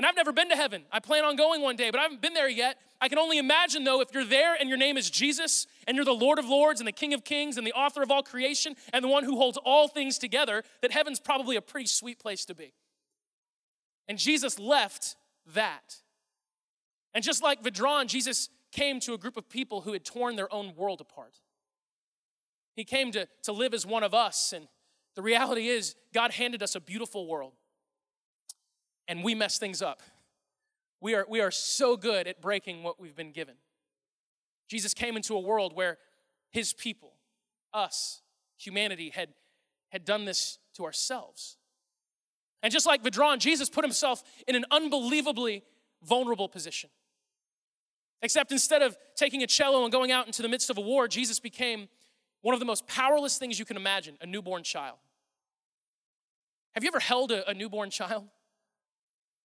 And 0.00 0.06
I've 0.06 0.16
never 0.16 0.32
been 0.32 0.48
to 0.48 0.56
heaven. 0.56 0.84
I 0.90 0.98
plan 0.98 1.26
on 1.26 1.36
going 1.36 1.60
one 1.60 1.76
day, 1.76 1.90
but 1.90 2.00
I 2.00 2.04
haven't 2.04 2.22
been 2.22 2.32
there 2.32 2.48
yet. 2.48 2.78
I 3.02 3.10
can 3.10 3.18
only 3.18 3.36
imagine, 3.36 3.84
though, 3.84 4.00
if 4.00 4.08
you're 4.14 4.24
there 4.24 4.54
and 4.58 4.66
your 4.66 4.78
name 4.78 4.96
is 4.96 5.10
Jesus 5.10 5.66
and 5.86 5.94
you're 5.94 6.06
the 6.06 6.12
Lord 6.12 6.38
of 6.38 6.46
Lords 6.46 6.80
and 6.80 6.88
the 6.88 6.92
King 6.92 7.12
of 7.12 7.22
Kings 7.22 7.58
and 7.58 7.66
the 7.66 7.74
author 7.74 8.02
of 8.02 8.10
all 8.10 8.22
creation 8.22 8.76
and 8.94 9.04
the 9.04 9.08
one 9.08 9.24
who 9.24 9.36
holds 9.36 9.58
all 9.58 9.88
things 9.88 10.16
together, 10.16 10.64
that 10.80 10.90
heaven's 10.90 11.20
probably 11.20 11.54
a 11.54 11.60
pretty 11.60 11.86
sweet 11.86 12.18
place 12.18 12.46
to 12.46 12.54
be. 12.54 12.72
And 14.08 14.16
Jesus 14.16 14.58
left 14.58 15.16
that. 15.52 15.96
And 17.12 17.22
just 17.22 17.42
like 17.42 17.62
Vedran, 17.62 18.06
Jesus 18.06 18.48
came 18.72 19.00
to 19.00 19.12
a 19.12 19.18
group 19.18 19.36
of 19.36 19.50
people 19.50 19.82
who 19.82 19.92
had 19.92 20.06
torn 20.06 20.34
their 20.34 20.50
own 20.50 20.72
world 20.76 21.02
apart. 21.02 21.40
He 22.74 22.84
came 22.84 23.12
to, 23.12 23.28
to 23.42 23.52
live 23.52 23.74
as 23.74 23.84
one 23.84 24.02
of 24.02 24.14
us. 24.14 24.54
And 24.54 24.66
the 25.14 25.20
reality 25.20 25.68
is, 25.68 25.94
God 26.14 26.30
handed 26.30 26.62
us 26.62 26.74
a 26.74 26.80
beautiful 26.80 27.26
world 27.26 27.52
and 29.10 29.24
we 29.24 29.34
mess 29.34 29.58
things 29.58 29.82
up. 29.82 30.02
We 31.00 31.16
are, 31.16 31.26
we 31.28 31.40
are 31.40 31.50
so 31.50 31.96
good 31.96 32.28
at 32.28 32.40
breaking 32.40 32.84
what 32.84 33.00
we've 33.00 33.16
been 33.16 33.32
given. 33.32 33.56
Jesus 34.68 34.94
came 34.94 35.16
into 35.16 35.34
a 35.34 35.40
world 35.40 35.74
where 35.74 35.98
his 36.50 36.72
people, 36.72 37.14
us, 37.74 38.22
humanity, 38.56 39.10
had, 39.10 39.30
had 39.88 40.04
done 40.04 40.26
this 40.26 40.58
to 40.76 40.84
ourselves. 40.84 41.56
And 42.62 42.72
just 42.72 42.86
like 42.86 43.02
Vedran, 43.02 43.40
Jesus 43.40 43.68
put 43.68 43.84
himself 43.84 44.22
in 44.46 44.54
an 44.54 44.64
unbelievably 44.70 45.64
vulnerable 46.04 46.48
position. 46.48 46.88
Except 48.22 48.52
instead 48.52 48.80
of 48.80 48.96
taking 49.16 49.42
a 49.42 49.46
cello 49.48 49.82
and 49.82 49.90
going 49.90 50.12
out 50.12 50.26
into 50.26 50.40
the 50.40 50.48
midst 50.48 50.70
of 50.70 50.78
a 50.78 50.82
war, 50.82 51.08
Jesus 51.08 51.40
became 51.40 51.88
one 52.42 52.54
of 52.54 52.60
the 52.60 52.66
most 52.66 52.86
powerless 52.86 53.38
things 53.38 53.58
you 53.58 53.64
can 53.64 53.76
imagine 53.76 54.16
a 54.20 54.26
newborn 54.26 54.62
child. 54.62 54.98
Have 56.74 56.84
you 56.84 56.88
ever 56.88 57.00
held 57.00 57.32
a, 57.32 57.48
a 57.50 57.54
newborn 57.54 57.90
child? 57.90 58.28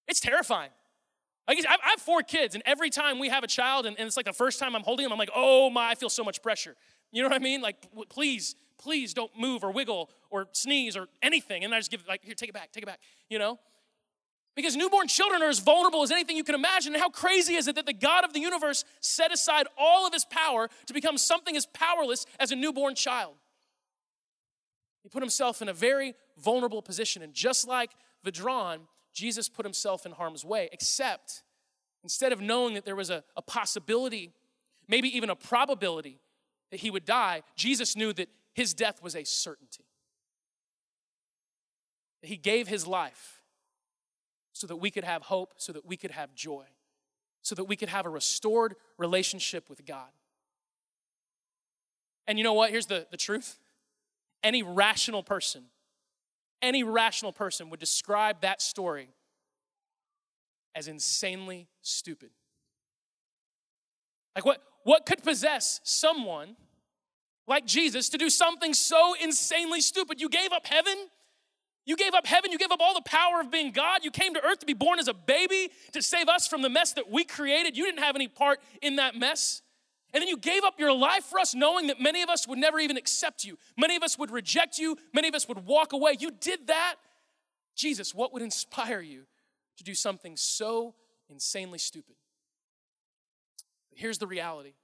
It's 0.08 0.20
terrifying. 0.20 0.72
I 1.48 1.56
have 1.82 2.02
four 2.02 2.24
kids, 2.24 2.56
and 2.56 2.64
every 2.66 2.90
time 2.90 3.20
we 3.20 3.30
have 3.30 3.44
a 3.44 3.48
child, 3.48 3.86
and, 3.86 3.96
it's 4.00 4.18
like 4.18 4.26
the 4.26 4.34
first 4.34 4.60
time 4.60 4.76
I'm 4.76 4.84
holding 4.84 5.04
them, 5.04 5.12
I'm 5.12 5.20
like, 5.20 5.30
oh 5.36 5.70
my, 5.70 5.90
I 5.90 5.96
feel 5.96 6.10
so 6.10 6.24
much 6.24 6.42
pressure. 6.42 6.76
You 7.12 7.22
know 7.22 7.30
what 7.30 7.36
I 7.36 7.44
mean? 7.44 7.62
Like, 7.62 7.86
please, 8.10 8.56
please 8.78 9.14
don't 9.14 9.32
move 9.38 9.64
or 9.64 9.72
wiggle 9.72 10.10
or 10.30 10.48
sneeze 10.54 10.98
or 10.98 11.08
anything. 11.22 11.64
And 11.64 11.74
I 11.74 11.80
just 11.80 11.92
give 11.92 12.04
like, 12.08 12.24
here, 12.24 12.34
take 12.34 12.50
it 12.50 12.54
back, 12.54 12.72
take 12.72 12.84
it 12.84 12.88
back. 12.88 13.00
You 13.30 13.40
know? 13.40 13.60
Because 14.56 14.76
newborn 14.76 15.08
children 15.08 15.44
are 15.44 15.50
as 15.50 15.60
vulnerable 15.60 16.02
as 16.02 16.12
anything 16.12 16.38
you 16.38 16.44
can 16.44 16.56
imagine. 16.56 16.94
And 16.94 17.02
how 17.02 17.10
crazy 17.10 17.56
is 17.56 17.68
it 17.68 17.76
that 17.76 17.86
the 17.86 17.94
God 17.94 18.24
of 18.24 18.34
the 18.34 18.40
universe 18.40 18.86
set 19.02 19.32
aside 19.34 19.68
all 19.78 20.08
of 20.08 20.14
his 20.14 20.26
power 20.26 20.70
to 20.88 20.94
become 20.94 21.18
something 21.18 21.56
as 21.56 21.66
powerless 21.68 22.26
as 22.40 22.52
a 22.52 22.56
newborn 22.56 22.96
child? 22.96 23.36
He 25.04 25.10
put 25.10 25.22
himself 25.22 25.62
in 25.62 25.70
a 25.70 25.74
very 25.74 26.16
vulnerable 26.38 26.82
position. 26.82 27.22
And 27.22 27.34
just 27.34 27.68
like 27.68 27.92
Vedran, 28.26 28.80
Jesus 29.16 29.50
put 29.50 29.66
himself 29.66 30.06
in 30.06 30.12
harm's 30.12 30.46
way, 30.46 30.70
except 30.72 31.42
instead 32.04 32.32
of 32.32 32.42
knowing 32.42 32.76
that 32.76 32.86
there 32.86 32.96
was 32.96 33.10
a, 33.10 33.24
a 33.36 33.42
possibility, 33.42 34.34
maybe 34.88 35.08
even 35.16 35.32
a 35.32 35.36
probability 35.36 36.20
that 36.70 36.82
he 36.82 36.92
would 36.92 37.06
die, 37.06 37.42
Jesus 37.56 37.96
knew 37.96 38.14
that 38.14 38.30
his 38.54 38.74
death 38.74 39.02
was 39.02 39.16
a 39.16 39.24
certainty. 39.24 39.86
He 42.22 42.38
gave 42.38 42.68
his 42.68 42.86
life 42.86 43.42
so 44.52 44.68
that 44.68 44.78
we 44.78 44.92
could 44.92 45.04
have 45.04 45.24
hope, 45.24 45.54
so 45.58 45.72
that 45.72 45.86
we 45.86 45.96
could 45.96 46.12
have 46.12 46.36
joy, 46.36 46.66
so 47.42 47.56
that 47.56 47.66
we 47.66 47.76
could 47.76 47.90
have 47.90 48.06
a 48.06 48.10
restored 48.10 48.76
relationship 48.98 49.70
with 49.70 49.86
God. 49.86 50.10
And 52.28 52.38
you 52.38 52.44
know 52.44 52.54
what? 52.54 52.72
Here's 52.72 52.88
the, 52.88 53.08
the 53.12 53.18
truth 53.18 53.60
any 54.44 54.62
rational 54.62 55.24
person, 55.24 55.66
any 56.62 56.84
rational 56.84 57.32
person 57.32 57.70
would 57.70 57.80
describe 57.80 58.42
that 58.42 58.62
story 58.62 59.10
as 60.76 60.88
insanely 60.88 61.68
stupid. 61.82 62.30
Like, 64.36 64.46
what, 64.46 64.62
what 64.84 65.06
could 65.06 65.24
possess 65.24 65.80
someone 65.84 66.56
like 67.48 67.66
Jesus 67.66 68.10
to 68.10 68.18
do 68.18 68.30
something 68.30 68.74
so 68.74 69.16
insanely 69.22 69.82
stupid? 69.82 70.20
You 70.20 70.30
gave 70.30 70.52
up 70.52 70.68
heaven. 70.68 70.96
You 71.86 71.96
gave 71.96 72.14
up 72.14 72.26
heaven. 72.26 72.52
You 72.52 72.58
gave 72.58 72.72
up 72.72 72.82
all 72.82 72.94
the 72.94 73.02
power 73.02 73.40
of 73.40 73.52
being 73.52 73.72
God. 73.72 74.04
You 74.04 74.12
came 74.12 74.34
to 74.34 74.44
earth 74.44 74.60
to 74.60 74.66
be 74.66 74.74
born 74.74 75.00
as 75.00 75.08
a 75.08 75.14
baby 75.14 75.70
to 75.94 76.02
save 76.02 76.28
us 76.28 76.48
from 76.48 76.62
the 76.62 76.70
mess 76.70 76.94
that 76.94 77.10
we 77.10 77.24
created. 77.24 77.78
You 77.78 77.86
didn't 77.86 78.04
have 78.04 78.16
any 78.16 78.28
part 78.28 78.60
in 78.82 78.98
that 78.98 79.16
mess. 79.16 79.62
And 80.16 80.22
then 80.22 80.30
you 80.30 80.38
gave 80.38 80.64
up 80.64 80.80
your 80.80 80.94
life 80.94 81.26
for 81.26 81.40
us, 81.40 81.54
knowing 81.54 81.88
that 81.88 82.00
many 82.00 82.22
of 82.22 82.30
us 82.30 82.48
would 82.48 82.58
never 82.58 82.80
even 82.80 82.96
accept 82.96 83.44
you. 83.44 83.58
Many 83.78 83.98
of 83.98 84.02
us 84.02 84.18
would 84.18 84.32
reject 84.32 84.80
you. 84.80 84.98
Many 85.14 85.28
of 85.28 85.36
us 85.36 85.46
would 85.50 85.66
walk 85.66 85.92
away. 85.92 86.16
You 86.18 86.32
did 86.32 86.68
that. 86.68 86.96
Jesus, 87.76 88.16
what 88.16 88.32
would 88.32 88.42
inspire 88.42 89.02
you 89.02 89.24
to 89.76 89.84
do 89.84 89.94
something 89.94 90.38
so 90.38 90.96
insanely 91.30 91.80
stupid? 91.80 92.16
But 93.90 94.00
here's 94.00 94.18
the 94.18 94.26
reality 94.26 94.76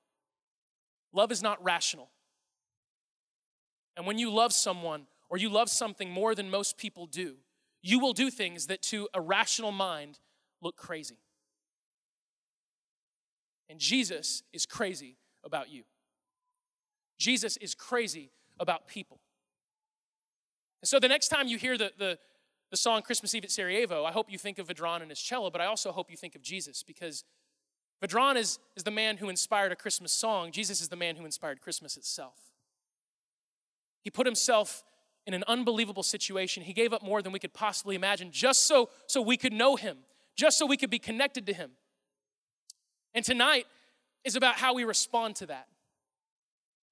love 1.13 1.31
is 1.31 1.41
not 1.41 1.63
rational. 1.63 2.09
And 3.95 4.05
when 4.05 4.17
you 4.17 4.31
love 4.31 4.51
someone 4.51 5.07
or 5.29 5.37
you 5.37 5.47
love 5.47 5.69
something 5.69 6.11
more 6.11 6.35
than 6.35 6.49
most 6.49 6.77
people 6.77 7.05
do, 7.05 7.37
you 7.81 7.99
will 7.99 8.13
do 8.13 8.29
things 8.29 8.67
that 8.67 8.81
to 8.83 9.07
a 9.13 9.21
rational 9.21 9.71
mind 9.71 10.19
look 10.61 10.75
crazy. 10.75 11.19
And 13.69 13.79
Jesus 13.79 14.43
is 14.51 14.65
crazy 14.65 15.15
about 15.43 15.69
you. 15.69 15.83
Jesus 17.17 17.57
is 17.57 17.75
crazy 17.75 18.31
about 18.59 18.87
people. 18.87 19.19
And 20.81 20.89
so 20.89 20.99
the 20.99 21.07
next 21.07 21.27
time 21.27 21.47
you 21.47 21.57
hear 21.57 21.77
the, 21.77 21.91
the, 21.97 22.17
the 22.71 22.77
song 22.77 23.01
Christmas 23.01 23.35
Eve 23.35 23.43
at 23.43 23.51
Sarajevo, 23.51 24.03
I 24.03 24.11
hope 24.11 24.31
you 24.31 24.37
think 24.37 24.57
of 24.57 24.67
Vedran 24.67 25.01
and 25.01 25.09
his 25.09 25.21
cello, 25.21 25.51
but 25.51 25.61
I 25.61 25.65
also 25.65 25.91
hope 25.91 26.09
you 26.09 26.17
think 26.17 26.35
of 26.35 26.41
Jesus 26.41 26.83
because 26.83 27.23
Vedran 28.03 28.35
is, 28.35 28.57
is 28.75 28.83
the 28.83 28.91
man 28.91 29.17
who 29.17 29.29
inspired 29.29 29.71
a 29.71 29.75
Christmas 29.75 30.11
song. 30.11 30.51
Jesus 30.51 30.81
is 30.81 30.89
the 30.89 30.95
man 30.95 31.15
who 31.15 31.25
inspired 31.25 31.61
Christmas 31.61 31.97
itself. 31.97 32.51
He 34.03 34.09
put 34.09 34.25
himself 34.25 34.83
in 35.27 35.35
an 35.35 35.43
unbelievable 35.47 36.01
situation. 36.01 36.63
He 36.63 36.73
gave 36.73 36.93
up 36.93 37.03
more 37.03 37.21
than 37.21 37.31
we 37.31 37.39
could 37.39 37.53
possibly 37.53 37.95
imagine 37.95 38.31
just 38.31 38.67
so, 38.67 38.89
so 39.05 39.21
we 39.21 39.37
could 39.37 39.53
know 39.53 39.75
him, 39.75 39.97
just 40.35 40.57
so 40.57 40.65
we 40.65 40.77
could 40.77 40.89
be 40.89 40.97
connected 40.97 41.45
to 41.45 41.53
him. 41.53 41.71
And 43.13 43.23
tonight, 43.23 43.67
is 44.23 44.35
about 44.35 44.55
how 44.55 44.73
we 44.73 44.83
respond 44.83 45.35
to 45.37 45.47
that. 45.47 45.67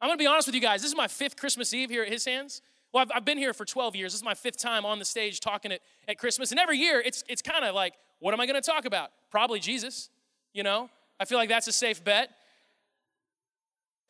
I'm 0.01 0.09
gonna 0.09 0.17
be 0.17 0.27
honest 0.27 0.47
with 0.47 0.55
you 0.55 0.61
guys. 0.61 0.81
This 0.81 0.91
is 0.91 0.97
my 0.97 1.07
fifth 1.07 1.35
Christmas 1.35 1.73
Eve 1.73 1.89
here 1.89 2.03
at 2.03 2.09
His 2.09 2.25
Hands. 2.25 2.61
Well, 2.93 3.03
I've, 3.03 3.11
I've 3.15 3.25
been 3.25 3.37
here 3.37 3.53
for 3.53 3.65
12 3.65 3.95
years. 3.95 4.13
This 4.13 4.19
is 4.19 4.25
my 4.25 4.33
fifth 4.33 4.57
time 4.57 4.85
on 4.85 4.97
the 4.97 5.05
stage 5.05 5.39
talking 5.39 5.71
at, 5.71 5.81
at 6.07 6.17
Christmas. 6.17 6.51
And 6.51 6.59
every 6.59 6.77
year, 6.77 7.01
it's, 7.05 7.23
it's 7.27 7.41
kind 7.41 7.63
of 7.65 7.75
like, 7.75 7.93
what 8.19 8.33
am 8.33 8.39
I 8.39 8.45
gonna 8.45 8.61
talk 8.61 8.85
about? 8.85 9.11
Probably 9.29 9.59
Jesus, 9.59 10.09
you 10.53 10.63
know? 10.63 10.89
I 11.19 11.25
feel 11.25 11.37
like 11.37 11.49
that's 11.49 11.67
a 11.67 11.73
safe 11.73 12.03
bet. 12.03 12.29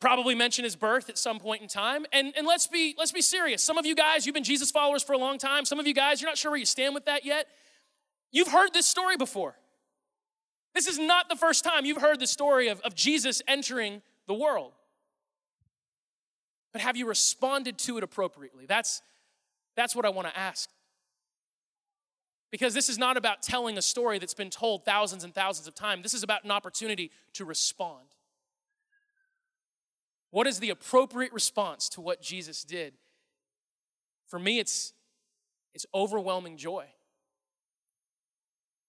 Probably 0.00 0.34
mention 0.34 0.64
his 0.64 0.76
birth 0.76 1.10
at 1.10 1.18
some 1.18 1.38
point 1.38 1.60
in 1.60 1.68
time. 1.68 2.06
And, 2.12 2.32
and 2.36 2.46
let's, 2.46 2.66
be, 2.66 2.94
let's 2.96 3.12
be 3.12 3.20
serious. 3.20 3.62
Some 3.62 3.76
of 3.76 3.84
you 3.84 3.94
guys, 3.94 4.24
you've 4.24 4.34
been 4.34 4.44
Jesus 4.44 4.70
followers 4.70 5.02
for 5.02 5.12
a 5.12 5.18
long 5.18 5.36
time. 5.36 5.64
Some 5.66 5.78
of 5.78 5.86
you 5.86 5.92
guys, 5.92 6.22
you're 6.22 6.30
not 6.30 6.38
sure 6.38 6.52
where 6.52 6.58
you 6.58 6.64
stand 6.64 6.94
with 6.94 7.04
that 7.04 7.26
yet. 7.26 7.46
You've 8.32 8.48
heard 8.48 8.72
this 8.72 8.86
story 8.86 9.16
before. 9.16 9.56
This 10.74 10.86
is 10.86 10.98
not 10.98 11.28
the 11.28 11.36
first 11.36 11.64
time 11.64 11.84
you've 11.84 12.00
heard 12.00 12.20
the 12.20 12.26
story 12.26 12.68
of, 12.68 12.80
of 12.80 12.94
Jesus 12.94 13.42
entering 13.48 14.02
the 14.26 14.34
world. 14.34 14.72
But 16.72 16.82
have 16.82 16.96
you 16.96 17.06
responded 17.06 17.78
to 17.78 17.98
it 17.98 18.04
appropriately? 18.04 18.66
That's, 18.66 19.02
that's 19.76 19.96
what 19.96 20.04
I 20.04 20.10
want 20.10 20.28
to 20.28 20.38
ask. 20.38 20.70
Because 22.50 22.74
this 22.74 22.88
is 22.88 22.98
not 22.98 23.16
about 23.16 23.42
telling 23.42 23.78
a 23.78 23.82
story 23.82 24.18
that's 24.18 24.34
been 24.34 24.50
told 24.50 24.84
thousands 24.84 25.24
and 25.24 25.34
thousands 25.34 25.68
of 25.68 25.74
times. 25.74 26.02
This 26.02 26.14
is 26.14 26.22
about 26.22 26.44
an 26.44 26.50
opportunity 26.50 27.10
to 27.34 27.44
respond. 27.44 28.06
What 30.30 30.46
is 30.46 30.60
the 30.60 30.70
appropriate 30.70 31.32
response 31.32 31.88
to 31.90 32.00
what 32.00 32.22
Jesus 32.22 32.62
did? 32.62 32.94
For 34.28 34.38
me, 34.38 34.60
it's, 34.60 34.92
it's 35.74 35.86
overwhelming 35.92 36.56
joy. 36.56 36.86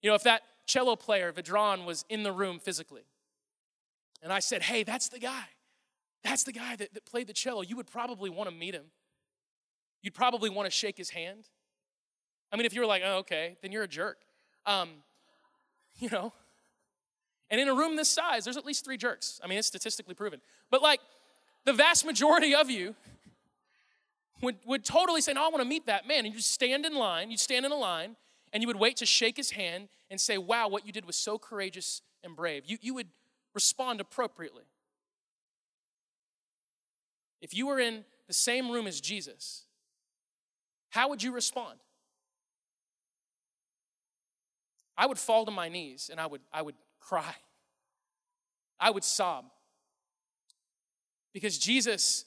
You 0.03 0.09
know, 0.09 0.15
if 0.15 0.23
that 0.23 0.41
cello 0.71 0.95
player, 0.95 1.31
Vedran, 1.33 1.85
was 1.85 2.05
in 2.09 2.23
the 2.23 2.31
room 2.31 2.59
physically. 2.59 3.03
And 4.23 4.31
I 4.31 4.39
said, 4.39 4.61
Hey, 4.61 4.83
that's 4.83 5.09
the 5.09 5.19
guy. 5.19 5.43
That's 6.23 6.43
the 6.43 6.53
guy 6.53 6.75
that, 6.75 6.93
that 6.93 7.05
played 7.05 7.27
the 7.27 7.33
cello. 7.33 7.61
You 7.61 7.75
would 7.75 7.87
probably 7.87 8.29
want 8.29 8.49
to 8.49 8.55
meet 8.55 8.73
him. 8.73 8.85
You'd 10.01 10.13
probably 10.13 10.49
want 10.49 10.67
to 10.67 10.71
shake 10.71 10.97
his 10.97 11.09
hand. 11.09 11.49
I 12.51 12.57
mean, 12.57 12.65
if 12.65 12.73
you 12.73 12.81
were 12.81 12.87
like, 12.87 13.01
oh, 13.05 13.17
okay, 13.19 13.57
then 13.61 13.71
you're 13.71 13.83
a 13.83 13.87
jerk. 13.87 14.17
Um, 14.65 14.89
you 15.99 16.09
know. 16.09 16.33
And 17.49 17.59
in 17.59 17.67
a 17.67 17.73
room 17.73 17.97
this 17.97 18.09
size, 18.09 18.45
there's 18.45 18.55
at 18.55 18.65
least 18.65 18.85
three 18.85 18.97
jerks. 18.97 19.41
I 19.43 19.47
mean, 19.47 19.57
it's 19.57 19.67
statistically 19.67 20.13
proven. 20.13 20.39
But 20.69 20.81
like, 20.81 21.01
the 21.65 21.73
vast 21.73 22.05
majority 22.05 22.55
of 22.55 22.69
you 22.69 22.95
would, 24.41 24.55
would 24.65 24.85
totally 24.85 25.21
say, 25.21 25.33
no, 25.33 25.45
I 25.45 25.49
want 25.49 25.61
to 25.61 25.67
meet 25.67 25.85
that 25.87 26.07
man. 26.07 26.25
And 26.25 26.33
you 26.33 26.39
stand 26.39 26.85
in 26.85 26.95
line, 26.95 27.29
you 27.29 27.37
stand 27.37 27.65
in 27.65 27.71
a 27.71 27.75
line, 27.75 28.15
and 28.53 28.61
you 28.61 28.67
would 28.67 28.79
wait 28.79 28.97
to 28.97 29.05
shake 29.05 29.37
his 29.37 29.51
hand 29.51 29.89
and 30.09 30.19
say, 30.19 30.37
Wow, 30.37 30.67
what 30.67 30.85
you 30.85 30.91
did 30.91 31.05
was 31.05 31.15
so 31.15 31.37
courageous 31.37 32.01
and 32.23 32.35
brave. 32.35 32.63
You, 32.65 32.77
you 32.81 32.93
would 32.93 33.07
respond 33.53 34.01
appropriately. 34.01 34.63
If 37.41 37.55
you 37.55 37.67
were 37.67 37.79
in 37.79 38.03
the 38.27 38.33
same 38.33 38.69
room 38.69 38.87
as 38.87 39.01
Jesus, 39.01 39.65
how 40.89 41.09
would 41.09 41.23
you 41.23 41.31
respond? 41.31 41.79
I 44.97 45.07
would 45.07 45.17
fall 45.17 45.45
to 45.45 45.51
my 45.51 45.69
knees 45.69 46.09
and 46.11 46.19
I 46.19 46.27
would, 46.27 46.41
I 46.53 46.61
would 46.61 46.75
cry. 46.99 47.35
I 48.79 48.91
would 48.91 49.03
sob. 49.03 49.45
Because 51.33 51.57
Jesus, 51.57 52.25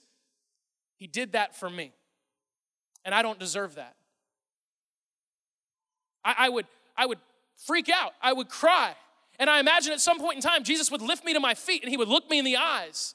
He 0.96 1.06
did 1.06 1.32
that 1.32 1.54
for 1.54 1.68
me. 1.68 1.92
And 3.04 3.14
I 3.14 3.22
don't 3.22 3.38
deserve 3.38 3.74
that. 3.74 3.94
I, 6.24 6.34
I, 6.38 6.48
would, 6.48 6.66
I 6.96 7.06
would 7.06 7.18
freak 7.66 7.88
out. 7.88 8.12
I 8.22 8.32
would 8.32 8.48
cry. 8.48 8.94
And 9.38 9.50
I 9.50 9.60
imagine 9.60 9.92
at 9.92 10.00
some 10.00 10.18
point 10.18 10.36
in 10.36 10.42
time, 10.42 10.64
Jesus 10.64 10.90
would 10.90 11.02
lift 11.02 11.24
me 11.24 11.32
to 11.32 11.40
my 11.40 11.54
feet 11.54 11.82
and 11.82 11.90
he 11.90 11.96
would 11.96 12.08
look 12.08 12.30
me 12.30 12.38
in 12.38 12.44
the 12.44 12.56
eyes. 12.56 13.14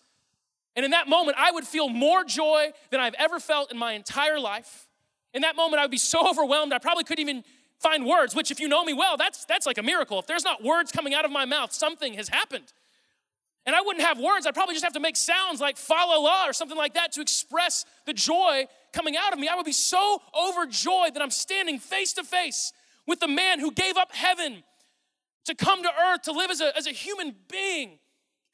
And 0.76 0.86
in 0.86 0.92
that 0.92 1.08
moment, 1.08 1.38
I 1.40 1.52
would 1.52 1.66
feel 1.66 1.90
more 1.90 2.24
joy 2.24 2.72
than 2.92 3.00
I've 3.00 3.16
ever 3.16 3.40
felt 3.40 3.72
in 3.72 3.78
my 3.78 3.94
entire 3.94 4.40
life. 4.40 4.88
In 5.34 5.42
that 5.42 5.56
moment, 5.56 5.80
I 5.80 5.84
would 5.84 5.92
be 5.92 5.98
so 5.98 6.30
overwhelmed, 6.30 6.74
I 6.74 6.80
probably 6.80 7.04
couldn't 7.04 7.28
even 7.28 7.44
find 7.80 8.06
words, 8.06 8.36
which, 8.36 8.52
if 8.52 8.60
you 8.60 8.68
know 8.68 8.84
me 8.84 8.94
well, 8.94 9.16
that's, 9.16 9.46
that's 9.46 9.66
like 9.66 9.78
a 9.78 9.84
miracle. 9.84 10.20
If 10.20 10.28
there's 10.28 10.44
not 10.44 10.64
words 10.64 10.92
coming 10.92 11.14
out 11.14 11.24
of 11.24 11.32
my 11.32 11.46
mouth, 11.46 11.72
something 11.72 12.14
has 12.16 12.28
happened. 12.28 12.74
And 13.66 13.76
I 13.76 13.82
wouldn't 13.82 14.04
have 14.04 14.20
words, 14.20 14.46
I'd 14.46 14.54
probably 14.54 14.76
just 14.76 14.84
have 14.84 14.94
to 14.94 15.00
make 15.00 15.16
sounds 15.16 15.62
like 15.62 15.78
fa 15.78 15.94
la 15.94 16.18
la 16.18 16.48
or 16.48 16.54
something 16.54 16.78
like 16.78 16.96
that 16.96 17.12
to 17.14 17.22
express 17.22 17.86
the 18.06 18.14
joy 18.14 18.66
coming 18.94 19.16
out 19.16 19.32
of 19.32 19.40
me. 19.40 19.48
I 19.48 19.56
would 19.56 19.66
be 19.66 19.72
so 19.72 20.22
overjoyed 20.36 21.14
that 21.14 21.22
I'm 21.22 21.30
standing 21.30 21.78
face 21.80 22.14
to 22.14 22.24
face 22.24 22.74
with 23.10 23.20
the 23.20 23.28
man 23.28 23.60
who 23.60 23.72
gave 23.72 23.98
up 23.98 24.14
heaven 24.14 24.64
to 25.46 25.56
come 25.56 25.82
to 25.82 25.90
earth 25.90 26.22
to 26.24 26.32
live 26.32 26.52
as 26.52 26.62
a, 26.62 26.78
as 26.78 26.88
a 26.88 26.92
human 26.92 27.36
being. 27.52 27.98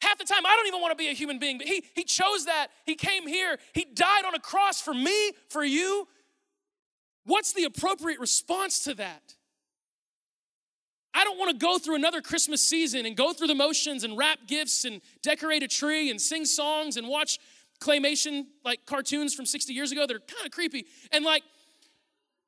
Half 0.02 0.18
the 0.18 0.24
time, 0.24 0.46
I 0.46 0.56
don't 0.56 0.68
even 0.68 0.82
want 0.82 0.92
to 0.92 0.98
be 0.98 1.10
a 1.10 1.14
human 1.14 1.40
being, 1.40 1.58
but 1.58 1.68
he, 1.68 1.84
he 1.94 2.04
chose 2.04 2.46
that. 2.46 2.68
He 2.86 2.96
came 2.96 3.28
here. 3.28 3.58
He 3.74 3.86
died 3.94 4.24
on 4.26 4.34
a 4.34 4.40
cross 4.40 4.82
for 4.82 4.94
me, 4.94 5.34
for 5.50 5.64
you. 5.64 6.08
What's 7.26 7.54
the 7.54 7.66
appropriate 7.66 8.20
response 8.20 8.84
to 8.86 8.94
that? 8.96 9.36
I 11.14 11.24
don't 11.24 11.38
want 11.38 11.52
to 11.52 11.66
go 11.66 11.78
through 11.78 11.96
another 11.96 12.22
Christmas 12.22 12.62
season 12.62 13.06
and 13.06 13.16
go 13.16 13.34
through 13.34 13.48
the 13.48 13.56
motions 13.56 14.04
and 14.04 14.18
wrap 14.18 14.40
gifts 14.48 14.86
and 14.86 15.02
decorate 15.22 15.64
a 15.64 15.68
tree 15.68 16.10
and 16.10 16.20
sing 16.20 16.46
songs 16.46 16.98
and 16.98 17.08
watch 17.08 17.40
claymation 17.80 18.46
like 18.64 18.86
cartoons 18.86 19.34
from 19.34 19.46
60 19.46 19.74
years 19.74 19.92
ago 19.92 20.06
that 20.06 20.16
are 20.16 20.20
kind 20.20 20.46
of 20.46 20.52
creepy. 20.52 20.86
And 21.12 21.26
like, 21.26 21.44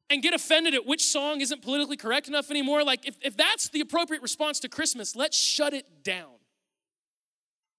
and 0.09 0.21
get 0.21 0.33
offended 0.33 0.73
at 0.73 0.85
which 0.85 1.03
song 1.03 1.41
isn't 1.41 1.61
politically 1.61 1.97
correct 1.97 2.27
enough 2.27 2.49
anymore. 2.49 2.83
Like, 2.83 3.07
if, 3.07 3.17
if 3.21 3.35
that's 3.35 3.69
the 3.69 3.81
appropriate 3.81 4.21
response 4.21 4.59
to 4.61 4.69
Christmas, 4.69 5.15
let's 5.15 5.37
shut 5.37 5.73
it 5.73 6.03
down. 6.03 6.31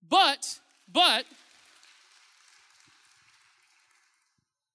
But, 0.06 0.60
but, 0.90 1.24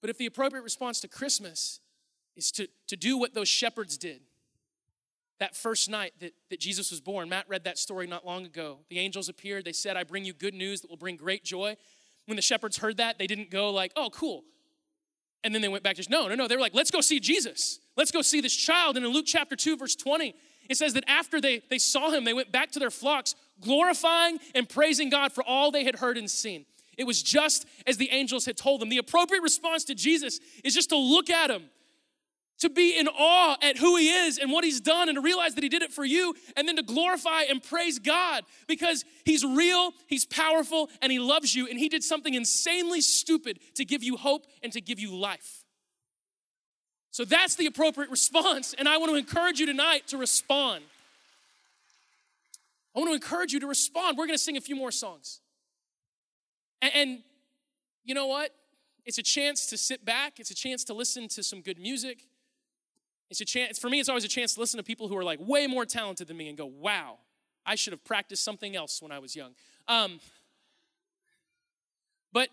but 0.01 0.09
if 0.09 0.17
the 0.17 0.25
appropriate 0.25 0.63
response 0.63 0.99
to 1.01 1.07
Christmas 1.07 1.79
is 2.35 2.51
to, 2.51 2.67
to 2.87 2.95
do 2.95 3.17
what 3.17 3.33
those 3.33 3.47
shepherds 3.47 3.97
did, 3.97 4.21
that 5.39 5.55
first 5.55 5.89
night 5.89 6.13
that, 6.19 6.33
that 6.49 6.59
Jesus 6.59 6.91
was 6.91 7.01
born, 7.01 7.29
Matt 7.29 7.49
read 7.49 7.63
that 7.65 7.77
story 7.77 8.07
not 8.07 8.25
long 8.25 8.45
ago. 8.45 8.79
The 8.89 8.99
angels 8.99 9.29
appeared. 9.29 9.65
They 9.65 9.73
said, 9.73 9.97
I 9.97 10.03
bring 10.03 10.23
you 10.23 10.33
good 10.33 10.53
news 10.53 10.81
that 10.81 10.89
will 10.89 10.97
bring 10.97 11.17
great 11.17 11.43
joy. 11.43 11.75
When 12.25 12.35
the 12.35 12.41
shepherds 12.41 12.77
heard 12.77 12.97
that, 12.97 13.19
they 13.19 13.27
didn't 13.27 13.49
go 13.49 13.69
like, 13.71 13.91
oh, 13.95 14.09
cool. 14.11 14.43
And 15.43 15.53
then 15.53 15.61
they 15.61 15.67
went 15.67 15.83
back 15.83 15.97
to, 15.97 16.05
no, 16.09 16.27
no, 16.27 16.35
no. 16.35 16.47
They 16.47 16.55
were 16.55 16.61
like, 16.61 16.73
let's 16.73 16.91
go 16.91 17.01
see 17.01 17.19
Jesus. 17.19 17.79
Let's 17.97 18.11
go 18.11 18.21
see 18.21 18.41
this 18.41 18.55
child. 18.55 18.95
And 18.97 19.05
in 19.05 19.11
Luke 19.11 19.25
chapter 19.27 19.55
2, 19.55 19.77
verse 19.77 19.95
20, 19.95 20.33
it 20.69 20.77
says 20.77 20.93
that 20.93 21.03
after 21.07 21.41
they, 21.41 21.61
they 21.69 21.77
saw 21.77 22.11
him, 22.11 22.23
they 22.23 22.33
went 22.33 22.51
back 22.51 22.71
to 22.71 22.79
their 22.79 22.91
flocks, 22.91 23.35
glorifying 23.59 24.39
and 24.55 24.67
praising 24.67 25.09
God 25.09 25.33
for 25.33 25.43
all 25.43 25.71
they 25.71 25.83
had 25.83 25.97
heard 25.97 26.17
and 26.17 26.29
seen. 26.29 26.65
It 26.97 27.05
was 27.05 27.21
just 27.21 27.65
as 27.87 27.97
the 27.97 28.09
angels 28.11 28.45
had 28.45 28.55
told 28.55 28.79
them. 28.79 28.89
The 28.89 28.99
appropriate 28.99 29.41
response 29.41 29.83
to 29.85 29.95
Jesus 29.95 30.39
is 30.63 30.73
just 30.73 30.89
to 30.89 30.97
look 30.97 31.29
at 31.29 31.49
him, 31.49 31.63
to 32.63 32.69
be 32.69 32.97
in 32.97 33.07
awe 33.07 33.55
at 33.61 33.77
who 33.77 33.97
he 33.97 34.09
is 34.09 34.37
and 34.37 34.51
what 34.51 34.63
he's 34.63 34.81
done, 34.81 35.07
and 35.07 35.15
to 35.17 35.21
realize 35.21 35.55
that 35.55 35.63
he 35.63 35.69
did 35.69 35.81
it 35.81 35.91
for 35.91 36.03
you, 36.03 36.33
and 36.57 36.67
then 36.67 36.77
to 36.77 36.83
glorify 36.83 37.43
and 37.43 37.61
praise 37.61 37.99
God 37.99 38.43
because 38.67 39.05
he's 39.25 39.45
real, 39.45 39.91
he's 40.07 40.25
powerful, 40.25 40.89
and 41.01 41.11
he 41.11 41.19
loves 41.19 41.53
you, 41.55 41.67
and 41.67 41.77
he 41.77 41.89
did 41.89 42.03
something 42.03 42.33
insanely 42.33 43.01
stupid 43.01 43.59
to 43.75 43.85
give 43.85 44.01
you 44.01 44.17
hope 44.17 44.47
and 44.63 44.73
to 44.73 44.81
give 44.81 44.99
you 44.99 45.15
life. 45.15 45.63
So 47.11 47.25
that's 47.25 47.55
the 47.55 47.67
appropriate 47.67 48.09
response, 48.09 48.73
and 48.77 48.89
I 48.89 48.97
want 48.97 49.11
to 49.11 49.17
encourage 49.17 49.59
you 49.59 49.65
tonight 49.65 50.07
to 50.07 50.17
respond. 50.17 50.83
I 52.95 52.99
want 52.99 53.11
to 53.11 53.15
encourage 53.15 53.53
you 53.53 53.59
to 53.59 53.67
respond. 53.67 54.17
We're 54.17 54.27
going 54.27 54.37
to 54.37 54.43
sing 54.43 54.57
a 54.57 54.61
few 54.61 54.75
more 54.75 54.91
songs. 54.91 55.41
And, 56.81 56.91
and, 56.95 57.19
you 58.03 58.15
know 58.15 58.27
what? 58.27 58.51
It's 59.05 59.17
a 59.17 59.23
chance 59.23 59.65
to 59.67 59.77
sit 59.77 60.05
back, 60.05 60.39
it's 60.39 60.51
a 60.51 60.55
chance 60.55 60.83
to 60.85 60.93
listen 60.93 61.27
to 61.29 61.43
some 61.43 61.61
good 61.61 61.77
music. 61.77 62.25
It's 63.33 63.41
a 63.41 63.45
chance, 63.45 63.79
for 63.79 63.89
me, 63.89 63.99
it's 63.99 64.09
always 64.09 64.23
a 64.23 64.27
chance 64.27 64.53
to 64.53 64.59
listen 64.59 64.77
to 64.77 64.83
people 64.83 65.07
who 65.07 65.17
are 65.17 65.23
like 65.23 65.39
way 65.41 65.65
more 65.65 65.87
talented 65.87 66.27
than 66.27 66.37
me 66.37 66.49
and 66.49 66.55
go, 66.55 66.67
wow, 66.67 67.17
I 67.65 67.73
should 67.73 67.91
have 67.91 68.03
practiced 68.05 68.43
something 68.43 68.75
else 68.75 69.01
when 69.01 69.11
I 69.11 69.17
was 69.17 69.35
young. 69.35 69.55
Um, 69.87 70.19
but 72.31 72.49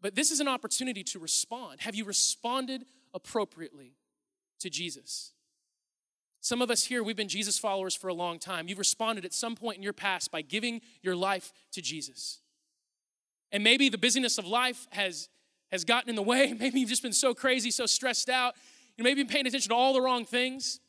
but 0.00 0.14
this 0.14 0.30
is 0.30 0.38
an 0.38 0.46
opportunity 0.46 1.02
to 1.02 1.18
respond. 1.18 1.80
Have 1.80 1.96
you 1.96 2.04
responded 2.04 2.84
appropriately 3.12 3.96
to 4.60 4.70
Jesus? 4.70 5.32
Some 6.40 6.62
of 6.62 6.70
us 6.70 6.84
here, 6.84 7.02
we've 7.02 7.16
been 7.16 7.26
Jesus 7.26 7.58
followers 7.58 7.96
for 7.96 8.06
a 8.06 8.14
long 8.14 8.38
time. 8.38 8.68
You've 8.68 8.78
responded 8.78 9.24
at 9.24 9.34
some 9.34 9.56
point 9.56 9.78
in 9.78 9.82
your 9.82 9.92
past 9.92 10.30
by 10.30 10.40
giving 10.40 10.82
your 11.02 11.16
life 11.16 11.52
to 11.72 11.82
Jesus. 11.82 12.38
And 13.50 13.64
maybe 13.64 13.88
the 13.88 13.98
busyness 13.98 14.38
of 14.38 14.46
life 14.46 14.86
has, 14.90 15.28
has 15.72 15.82
gotten 15.82 16.10
in 16.10 16.14
the 16.14 16.22
way. 16.22 16.52
Maybe 16.60 16.78
you've 16.78 16.90
just 16.90 17.02
been 17.02 17.12
so 17.12 17.34
crazy, 17.34 17.72
so 17.72 17.86
stressed 17.86 18.28
out. 18.28 18.54
You 18.98 19.04
maybe 19.04 19.22
been 19.22 19.32
paying 19.32 19.46
attention 19.46 19.70
to 19.70 19.76
all 19.76 19.92
the 19.92 20.00
wrong 20.00 20.24
things. 20.24 20.80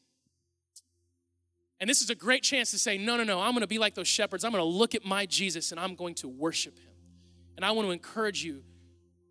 And 1.80 1.88
this 1.88 2.02
is 2.02 2.10
a 2.10 2.16
great 2.16 2.42
chance 2.44 2.72
to 2.72 2.80
say, 2.80 2.98
no, 2.98 3.16
no, 3.16 3.24
no, 3.24 3.40
I'm 3.40 3.52
going 3.52 3.62
to 3.62 3.68
be 3.68 3.78
like 3.78 3.94
those 3.94 4.08
shepherds. 4.08 4.44
I'm 4.44 4.52
going 4.52 4.64
to 4.64 4.68
look 4.68 4.96
at 4.96 5.06
my 5.06 5.28
Jesus 5.28 5.72
and 5.72 5.80
I'm 5.80 5.96
going 5.96 6.16
to 6.16 6.28
worship 6.28 6.78
him. 6.78 6.92
And 7.56 7.64
I 7.64 7.72
want 7.72 7.88
to 7.88 7.92
encourage 7.92 8.44
you 8.44 8.64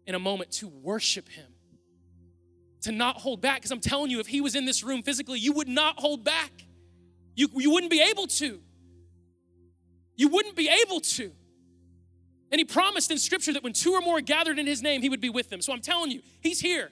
in 0.06 0.14
a 0.14 0.18
moment 0.18 0.52
to 0.52 0.68
worship 0.68 1.28
him, 1.28 1.48
to 2.82 2.92
not 2.92 3.16
hold 3.16 3.40
back. 3.40 3.56
Because 3.56 3.72
I'm 3.72 3.80
telling 3.80 4.10
you, 4.10 4.20
if 4.20 4.28
he 4.28 4.40
was 4.40 4.54
in 4.54 4.64
this 4.64 4.84
room 4.84 5.02
physically, 5.02 5.40
you 5.40 5.52
would 5.54 5.68
not 5.68 5.98
hold 5.98 6.24
back. 6.24 6.52
You, 7.34 7.48
you 7.56 7.70
wouldn't 7.72 7.90
be 7.90 8.00
able 8.00 8.28
to. 8.28 8.60
You 10.16 10.28
wouldn't 10.28 10.56
be 10.56 10.68
able 10.68 11.00
to. 11.00 11.32
And 12.50 12.58
he 12.58 12.64
promised 12.64 13.10
in 13.10 13.18
scripture 13.18 13.52
that 13.52 13.62
when 13.62 13.72
two 13.72 13.92
or 13.92 14.00
more 14.00 14.20
gathered 14.20 14.58
in 14.58 14.66
his 14.66 14.82
name, 14.82 15.02
he 15.02 15.08
would 15.08 15.20
be 15.20 15.30
with 15.30 15.50
them. 15.50 15.60
So 15.60 15.72
I'm 15.72 15.80
telling 15.80 16.10
you, 16.12 16.22
he's 16.40 16.60
here. 16.60 16.90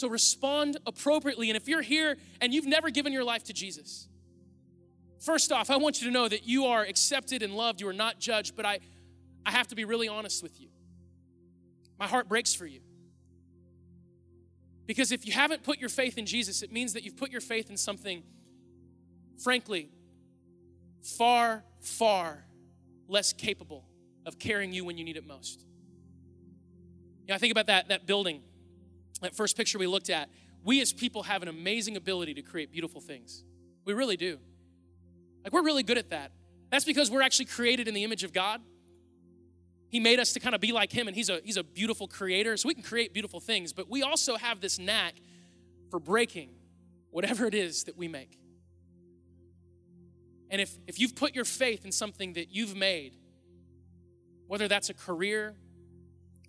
So 0.00 0.08
respond 0.08 0.78
appropriately. 0.86 1.50
And 1.50 1.58
if 1.58 1.68
you're 1.68 1.82
here 1.82 2.16
and 2.40 2.54
you've 2.54 2.64
never 2.64 2.88
given 2.88 3.12
your 3.12 3.22
life 3.22 3.44
to 3.44 3.52
Jesus, 3.52 4.08
first 5.18 5.52
off, 5.52 5.68
I 5.68 5.76
want 5.76 6.00
you 6.00 6.06
to 6.06 6.12
know 6.12 6.26
that 6.26 6.48
you 6.48 6.64
are 6.64 6.82
accepted 6.82 7.42
and 7.42 7.54
loved. 7.54 7.82
You 7.82 7.88
are 7.88 7.92
not 7.92 8.18
judged, 8.18 8.56
but 8.56 8.64
I, 8.64 8.78
I 9.44 9.50
have 9.50 9.68
to 9.68 9.74
be 9.74 9.84
really 9.84 10.08
honest 10.08 10.42
with 10.42 10.58
you. 10.58 10.68
My 11.98 12.06
heart 12.06 12.30
breaks 12.30 12.54
for 12.54 12.64
you. 12.64 12.80
Because 14.86 15.12
if 15.12 15.26
you 15.26 15.34
haven't 15.34 15.64
put 15.64 15.78
your 15.78 15.90
faith 15.90 16.16
in 16.16 16.24
Jesus, 16.24 16.62
it 16.62 16.72
means 16.72 16.94
that 16.94 17.04
you've 17.04 17.18
put 17.18 17.30
your 17.30 17.42
faith 17.42 17.68
in 17.68 17.76
something, 17.76 18.22
frankly, 19.44 19.90
far, 21.02 21.62
far 21.82 22.46
less 23.06 23.34
capable 23.34 23.84
of 24.24 24.38
carrying 24.38 24.72
you 24.72 24.82
when 24.86 24.96
you 24.96 25.04
need 25.04 25.18
it 25.18 25.26
most. 25.26 25.60
You 25.60 27.28
know, 27.28 27.34
I 27.34 27.38
think 27.38 27.52
about 27.52 27.66
that, 27.66 27.88
that 27.88 28.06
building, 28.06 28.40
that 29.20 29.34
first 29.34 29.56
picture 29.56 29.78
we 29.78 29.86
looked 29.86 30.10
at. 30.10 30.28
We 30.64 30.80
as 30.80 30.92
people 30.92 31.22
have 31.22 31.42
an 31.42 31.48
amazing 31.48 31.96
ability 31.96 32.34
to 32.34 32.42
create 32.42 32.70
beautiful 32.70 33.00
things. 33.00 33.44
We 33.84 33.94
really 33.94 34.16
do. 34.16 34.38
Like, 35.42 35.52
we're 35.52 35.62
really 35.62 35.82
good 35.82 35.98
at 35.98 36.10
that. 36.10 36.32
That's 36.70 36.84
because 36.84 37.10
we're 37.10 37.22
actually 37.22 37.46
created 37.46 37.88
in 37.88 37.94
the 37.94 38.04
image 38.04 38.24
of 38.24 38.32
God. 38.32 38.60
He 39.88 39.98
made 39.98 40.20
us 40.20 40.34
to 40.34 40.40
kind 40.40 40.54
of 40.54 40.60
be 40.60 40.72
like 40.72 40.92
Him, 40.92 41.08
and 41.08 41.16
He's 41.16 41.28
a, 41.28 41.40
he's 41.42 41.56
a 41.56 41.64
beautiful 41.64 42.06
creator, 42.06 42.56
so 42.56 42.68
we 42.68 42.74
can 42.74 42.82
create 42.82 43.12
beautiful 43.12 43.40
things. 43.40 43.72
But 43.72 43.90
we 43.90 44.02
also 44.02 44.36
have 44.36 44.60
this 44.60 44.78
knack 44.78 45.14
for 45.90 45.98
breaking 45.98 46.50
whatever 47.10 47.46
it 47.46 47.54
is 47.54 47.84
that 47.84 47.96
we 47.96 48.06
make. 48.06 48.38
And 50.50 50.60
if, 50.60 50.76
if 50.86 50.98
you've 50.98 51.14
put 51.14 51.34
your 51.34 51.44
faith 51.44 51.84
in 51.84 51.92
something 51.92 52.34
that 52.34 52.50
you've 52.50 52.76
made, 52.76 53.16
whether 54.46 54.68
that's 54.68 54.90
a 54.90 54.94
career, 54.94 55.54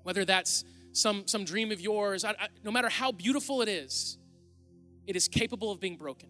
whether 0.04 0.26
that's 0.26 0.64
some, 0.94 1.28
some 1.28 1.46
dream 1.46 1.72
of 1.72 1.80
yours, 1.80 2.24
I, 2.26 2.32
I, 2.32 2.48
no 2.64 2.72
matter 2.72 2.90
how 2.90 3.12
beautiful 3.12 3.62
it 3.62 3.70
is, 3.70 4.18
it 5.08 5.16
is 5.16 5.28
capable 5.28 5.72
of 5.72 5.80
being 5.80 5.98
broken. 5.98 6.30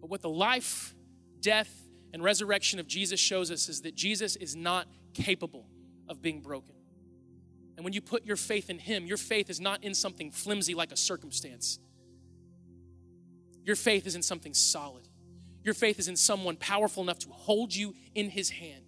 But 0.00 0.10
what 0.10 0.22
the 0.22 0.28
life, 0.28 0.94
death, 1.40 1.70
and 2.12 2.22
resurrection 2.22 2.78
of 2.78 2.86
Jesus 2.86 3.18
shows 3.18 3.50
us 3.50 3.68
is 3.68 3.82
that 3.82 3.94
Jesus 3.94 4.36
is 4.36 4.54
not 4.54 4.86
capable 5.14 5.66
of 6.08 6.22
being 6.22 6.40
broken. 6.40 6.74
And 7.76 7.84
when 7.84 7.92
you 7.92 8.00
put 8.00 8.24
your 8.24 8.36
faith 8.36 8.70
in 8.70 8.78
Him, 8.78 9.06
your 9.06 9.16
faith 9.16 9.50
is 9.50 9.60
not 9.60 9.82
in 9.82 9.94
something 9.94 10.30
flimsy 10.30 10.74
like 10.74 10.92
a 10.92 10.96
circumstance. 10.96 11.80
Your 13.64 13.76
faith 13.76 14.06
is 14.06 14.14
in 14.14 14.22
something 14.22 14.54
solid. 14.54 15.08
Your 15.64 15.74
faith 15.74 15.98
is 15.98 16.06
in 16.06 16.16
someone 16.16 16.56
powerful 16.56 17.02
enough 17.02 17.18
to 17.20 17.30
hold 17.30 17.74
you 17.74 17.94
in 18.14 18.30
His 18.30 18.50
hand 18.50 18.83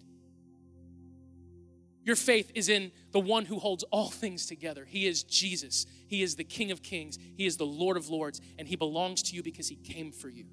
your 2.07 2.15
faith 2.15 2.53
is 2.55 2.69
in 2.69 2.93
the 3.11 3.19
one 3.19 3.43
who 3.43 3.59
holds 3.59 3.83
all 3.91 4.09
things 4.09 4.45
together. 4.45 4.85
He 4.85 5.05
is 5.05 5.23
Jesus. 5.23 5.85
He 6.07 6.23
is 6.23 6.37
the 6.37 6.45
King 6.45 6.71
of 6.71 6.81
Kings. 6.81 7.19
He 7.35 7.45
is 7.45 7.57
the 7.57 7.65
Lord 7.65 7.97
of 7.97 8.07
Lords, 8.07 8.39
and 8.57 8.65
He 8.65 8.77
belongs 8.77 9.21
to 9.23 9.35
you 9.35 9.43
because 9.43 9.67
He 9.67 9.75
came 9.75 10.13
for 10.13 10.29
you. 10.29 10.45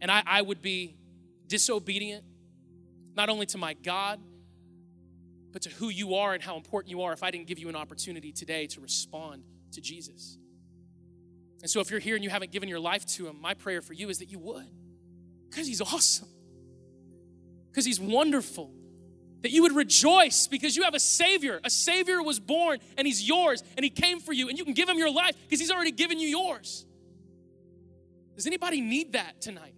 And 0.00 0.12
I, 0.12 0.22
I 0.24 0.42
would 0.42 0.62
be 0.62 0.94
disobedient, 1.48 2.22
not 3.16 3.30
only 3.30 3.46
to 3.46 3.58
my 3.58 3.74
God, 3.74 4.20
but 5.50 5.62
to 5.62 5.70
who 5.70 5.88
you 5.88 6.14
are 6.14 6.34
and 6.34 6.42
how 6.42 6.54
important 6.54 6.92
you 6.92 7.02
are 7.02 7.12
if 7.12 7.24
I 7.24 7.32
didn't 7.32 7.48
give 7.48 7.58
you 7.58 7.68
an 7.68 7.74
opportunity 7.74 8.30
today 8.30 8.68
to 8.68 8.80
respond 8.80 9.42
to 9.72 9.80
Jesus. 9.80 10.38
And 11.62 11.68
so 11.68 11.80
if 11.80 11.90
you're 11.90 11.98
here 11.98 12.14
and 12.14 12.22
you 12.22 12.30
haven't 12.30 12.52
given 12.52 12.68
your 12.68 12.78
life 12.78 13.04
to 13.06 13.26
Him, 13.26 13.40
my 13.40 13.54
prayer 13.54 13.82
for 13.82 13.92
you 13.92 14.08
is 14.08 14.20
that 14.20 14.30
you 14.30 14.38
would, 14.38 14.70
because 15.50 15.66
He's 15.66 15.80
awesome, 15.80 16.28
because 17.72 17.84
He's 17.84 17.98
wonderful 17.98 18.77
that 19.42 19.50
you 19.52 19.62
would 19.62 19.74
rejoice 19.74 20.46
because 20.46 20.76
you 20.76 20.82
have 20.82 20.94
a 20.94 21.00
Savior. 21.00 21.60
A 21.64 21.70
Savior 21.70 22.22
was 22.22 22.40
born 22.40 22.78
and 22.96 23.06
He's 23.06 23.26
yours 23.26 23.62
and 23.76 23.84
He 23.84 23.90
came 23.90 24.20
for 24.20 24.32
you 24.32 24.48
and 24.48 24.58
you 24.58 24.64
can 24.64 24.74
give 24.74 24.88
Him 24.88 24.98
your 24.98 25.12
life 25.12 25.34
because 25.42 25.60
He's 25.60 25.70
already 25.70 25.92
given 25.92 26.18
you 26.18 26.28
yours. 26.28 26.84
Does 28.34 28.46
anybody 28.46 28.80
need 28.80 29.12
that 29.12 29.40
tonight? 29.40 29.74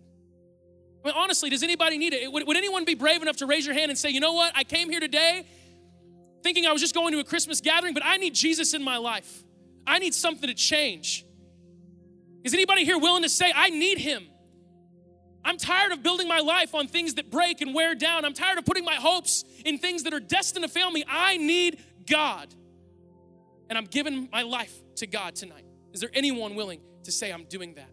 I 1.02 1.08
mean, 1.08 1.16
honestly, 1.16 1.48
does 1.48 1.62
anybody 1.62 1.96
need 1.96 2.12
it? 2.12 2.30
Would, 2.30 2.46
would 2.46 2.56
anyone 2.56 2.84
be 2.84 2.94
brave 2.94 3.22
enough 3.22 3.36
to 3.38 3.46
raise 3.46 3.64
your 3.64 3.74
hand 3.74 3.90
and 3.90 3.98
say, 3.98 4.10
you 4.10 4.20
know 4.20 4.34
what? 4.34 4.52
I 4.54 4.64
came 4.64 4.90
here 4.90 5.00
today 5.00 5.46
thinking 6.42 6.66
I 6.66 6.72
was 6.72 6.80
just 6.80 6.94
going 6.94 7.12
to 7.12 7.20
a 7.20 7.24
Christmas 7.24 7.60
gathering, 7.60 7.94
but 7.94 8.04
I 8.04 8.16
need 8.16 8.34
Jesus 8.34 8.74
in 8.74 8.82
my 8.82 8.98
life. 8.98 9.44
I 9.86 9.98
need 9.98 10.14
something 10.14 10.48
to 10.48 10.54
change. 10.54 11.24
Is 12.44 12.54
anybody 12.54 12.84
here 12.84 12.98
willing 12.98 13.22
to 13.22 13.28
say, 13.28 13.52
I 13.54 13.70
need 13.70 13.98
Him? 13.98 14.26
I'm 15.44 15.56
tired 15.56 15.92
of 15.92 16.02
building 16.02 16.28
my 16.28 16.40
life 16.40 16.74
on 16.74 16.86
things 16.86 17.14
that 17.14 17.30
break 17.30 17.60
and 17.60 17.74
wear 17.74 17.94
down. 17.94 18.24
I'm 18.24 18.34
tired 18.34 18.58
of 18.58 18.64
putting 18.64 18.84
my 18.84 18.94
hopes 18.94 19.44
in 19.64 19.78
things 19.78 20.02
that 20.02 20.12
are 20.12 20.20
destined 20.20 20.64
to 20.64 20.70
fail 20.70 20.90
me. 20.90 21.04
I 21.08 21.38
need 21.38 21.78
God. 22.08 22.48
And 23.68 23.78
I'm 23.78 23.86
giving 23.86 24.28
my 24.30 24.42
life 24.42 24.74
to 24.96 25.06
God 25.06 25.34
tonight. 25.34 25.64
Is 25.92 26.00
there 26.00 26.10
anyone 26.12 26.54
willing 26.54 26.80
to 27.04 27.12
say, 27.12 27.32
I'm 27.32 27.44
doing 27.44 27.74
that? 27.74 27.90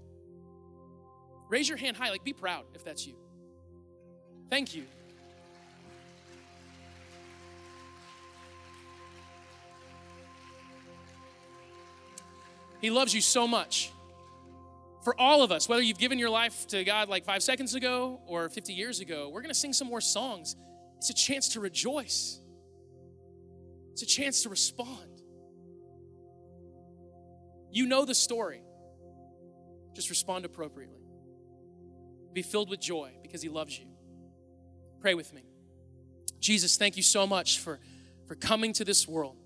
Raise 1.50 1.70
your 1.70 1.78
hand 1.78 1.96
high, 1.96 2.10
like 2.10 2.24
be 2.24 2.34
proud 2.34 2.66
if 2.74 2.84
that's 2.84 3.08
you. 3.08 3.16
Thank 4.50 4.76
you. 4.76 4.84
He 12.82 12.92
loves 12.92 13.14
you 13.14 13.22
so 13.22 13.48
much 13.48 13.92
for 15.08 15.18
all 15.18 15.42
of 15.42 15.54
us, 15.54 15.70
whether 15.70 15.82
you've 15.82 16.00
given 16.00 16.20
your 16.20 16.30
life 16.30 16.68
to 16.68 16.84
God 16.84 17.08
like 17.08 17.24
five 17.24 17.42
seconds 17.42 17.76
ago 17.76 18.20
or 18.28 18.50
50 18.50 18.74
years 18.74 19.00
ago, 19.00 19.30
we're 19.30 19.40
going 19.40 19.54
to 19.54 19.58
sing 19.58 19.72
some 19.72 19.88
more 19.88 20.02
songs. 20.02 20.58
It's 20.98 21.10
a 21.10 21.14
chance 21.14 21.48
to 21.54 21.62
rejoice, 21.62 22.42
it's 23.94 24.02
a 24.02 24.06
chance 24.06 24.44
to 24.44 24.50
respond. 24.50 25.22
You 27.72 27.86
know 27.86 28.04
the 28.04 28.14
story. 28.14 28.62
just 29.96 30.10
respond 30.10 30.44
appropriately. 30.44 31.00
Be 32.34 32.42
filled 32.42 32.70
with 32.70 32.82
joy 32.82 33.14
because 33.22 33.42
He 33.42 33.48
loves 33.48 33.80
you. 33.80 33.86
Pray 35.00 35.14
with 35.14 35.34
me. 35.34 35.46
Jesus, 36.42 36.76
thank 36.76 36.98
you 36.98 37.04
so 37.04 37.26
much 37.26 37.60
for, 37.60 37.80
for 38.28 38.36
coming 38.36 38.74
to 38.74 38.84
this 38.84 39.08
world, 39.08 39.38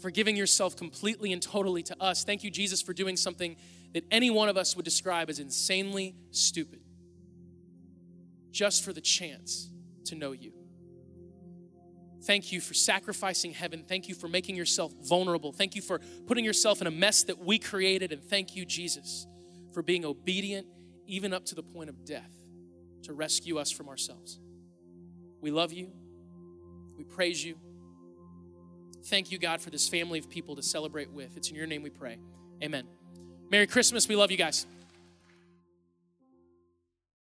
for 0.00 0.12
giving 0.12 0.36
yourself 0.36 0.76
completely 0.76 1.32
and 1.32 1.42
totally 1.42 1.82
to 1.82 2.00
us. 2.00 2.22
Thank 2.22 2.44
you, 2.44 2.52
Jesus, 2.52 2.80
for 2.80 2.92
doing 2.92 3.16
something 3.16 3.56
that 3.94 4.04
any 4.10 4.30
one 4.30 4.48
of 4.48 4.56
us 4.56 4.76
would 4.76 4.84
describe 4.84 5.30
as 5.30 5.38
insanely 5.38 6.14
stupid, 6.30 6.80
just 8.50 8.84
for 8.84 8.92
the 8.92 9.00
chance 9.00 9.70
to 10.06 10.14
know 10.14 10.32
you. 10.32 10.52
Thank 12.24 12.52
you 12.52 12.60
for 12.60 12.74
sacrificing 12.74 13.52
heaven. 13.52 13.84
Thank 13.88 14.08
you 14.08 14.14
for 14.14 14.28
making 14.28 14.56
yourself 14.56 14.92
vulnerable. 15.02 15.52
Thank 15.52 15.74
you 15.74 15.82
for 15.82 16.00
putting 16.26 16.44
yourself 16.44 16.80
in 16.80 16.86
a 16.86 16.90
mess 16.90 17.22
that 17.24 17.38
we 17.38 17.58
created. 17.58 18.12
And 18.12 18.22
thank 18.22 18.54
you, 18.54 18.66
Jesus, 18.66 19.26
for 19.72 19.82
being 19.82 20.04
obedient 20.04 20.66
even 21.06 21.32
up 21.32 21.46
to 21.46 21.54
the 21.54 21.62
point 21.62 21.88
of 21.88 22.04
death 22.04 22.30
to 23.04 23.14
rescue 23.14 23.58
us 23.58 23.70
from 23.70 23.88
ourselves. 23.88 24.38
We 25.40 25.50
love 25.50 25.72
you. 25.72 25.90
We 26.98 27.04
praise 27.04 27.42
you. 27.42 27.56
Thank 29.06 29.30
you, 29.30 29.38
God, 29.38 29.60
for 29.60 29.70
this 29.70 29.88
family 29.88 30.18
of 30.18 30.28
people 30.28 30.56
to 30.56 30.62
celebrate 30.62 31.10
with. 31.10 31.36
It's 31.36 31.48
in 31.48 31.56
your 31.56 31.66
name 31.66 31.82
we 31.82 31.90
pray. 31.90 32.18
Amen. 32.62 32.97
Merry 33.50 33.66
Christmas. 33.66 34.08
We 34.08 34.16
love 34.16 34.30
you 34.30 34.36
guys. 34.36 34.66